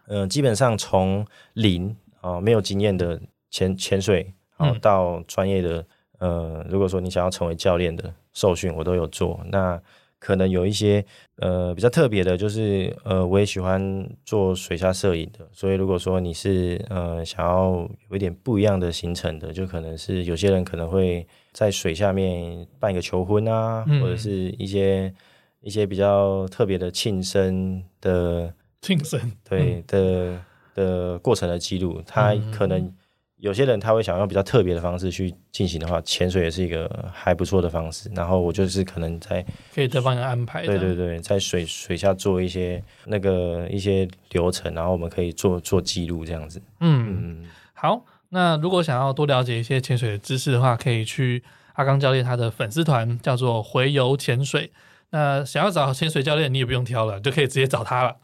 [0.07, 3.20] 呃，基本上从零啊、呃、没有经验的
[3.51, 5.84] 潜潜水，然后到专业的。
[6.18, 9.40] 呃，如果说你想要成为教练的受训，我都有做。
[9.47, 9.82] 那
[10.25, 11.05] 可能有一些
[11.39, 15.41] 呃比较特别的，就是呃我也喜欢做水下摄影的。
[15.51, 17.73] 所以如果说你是呃想要
[18.09, 25.12] 有一点不一样的行程的，就可能是有些人可能会在水下面办一个求婚啊，嗯、或者是一些
[25.61, 30.41] 一些比较特别的庆生的庆生对、嗯、的
[30.77, 32.95] 的过程的记录，他可能。
[33.43, 38.09] 有些人他会想用比较特别的方式去进行的话，潜水也是一个还不错的方式。
[38.14, 46.62] 然后我就是可能在可以再帮你安排，对对对，在水水下做一些那个一些流程，然后我们可以做做记录这样子。
[46.78, 54.70] 嗯，嗯好，那如果想要多了解一些潜水的知识的话，可以去阿刚教练他的粉丝团，叫做回游潜水。
[55.13, 58.17] 那想要找潜水教练，你也不用挑了，就可以直接找他了。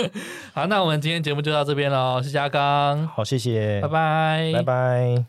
[0.54, 3.08] 好，那我们今天节目就到这边喽，谢谢阿刚。
[3.08, 5.24] 好，谢谢，拜拜，拜拜。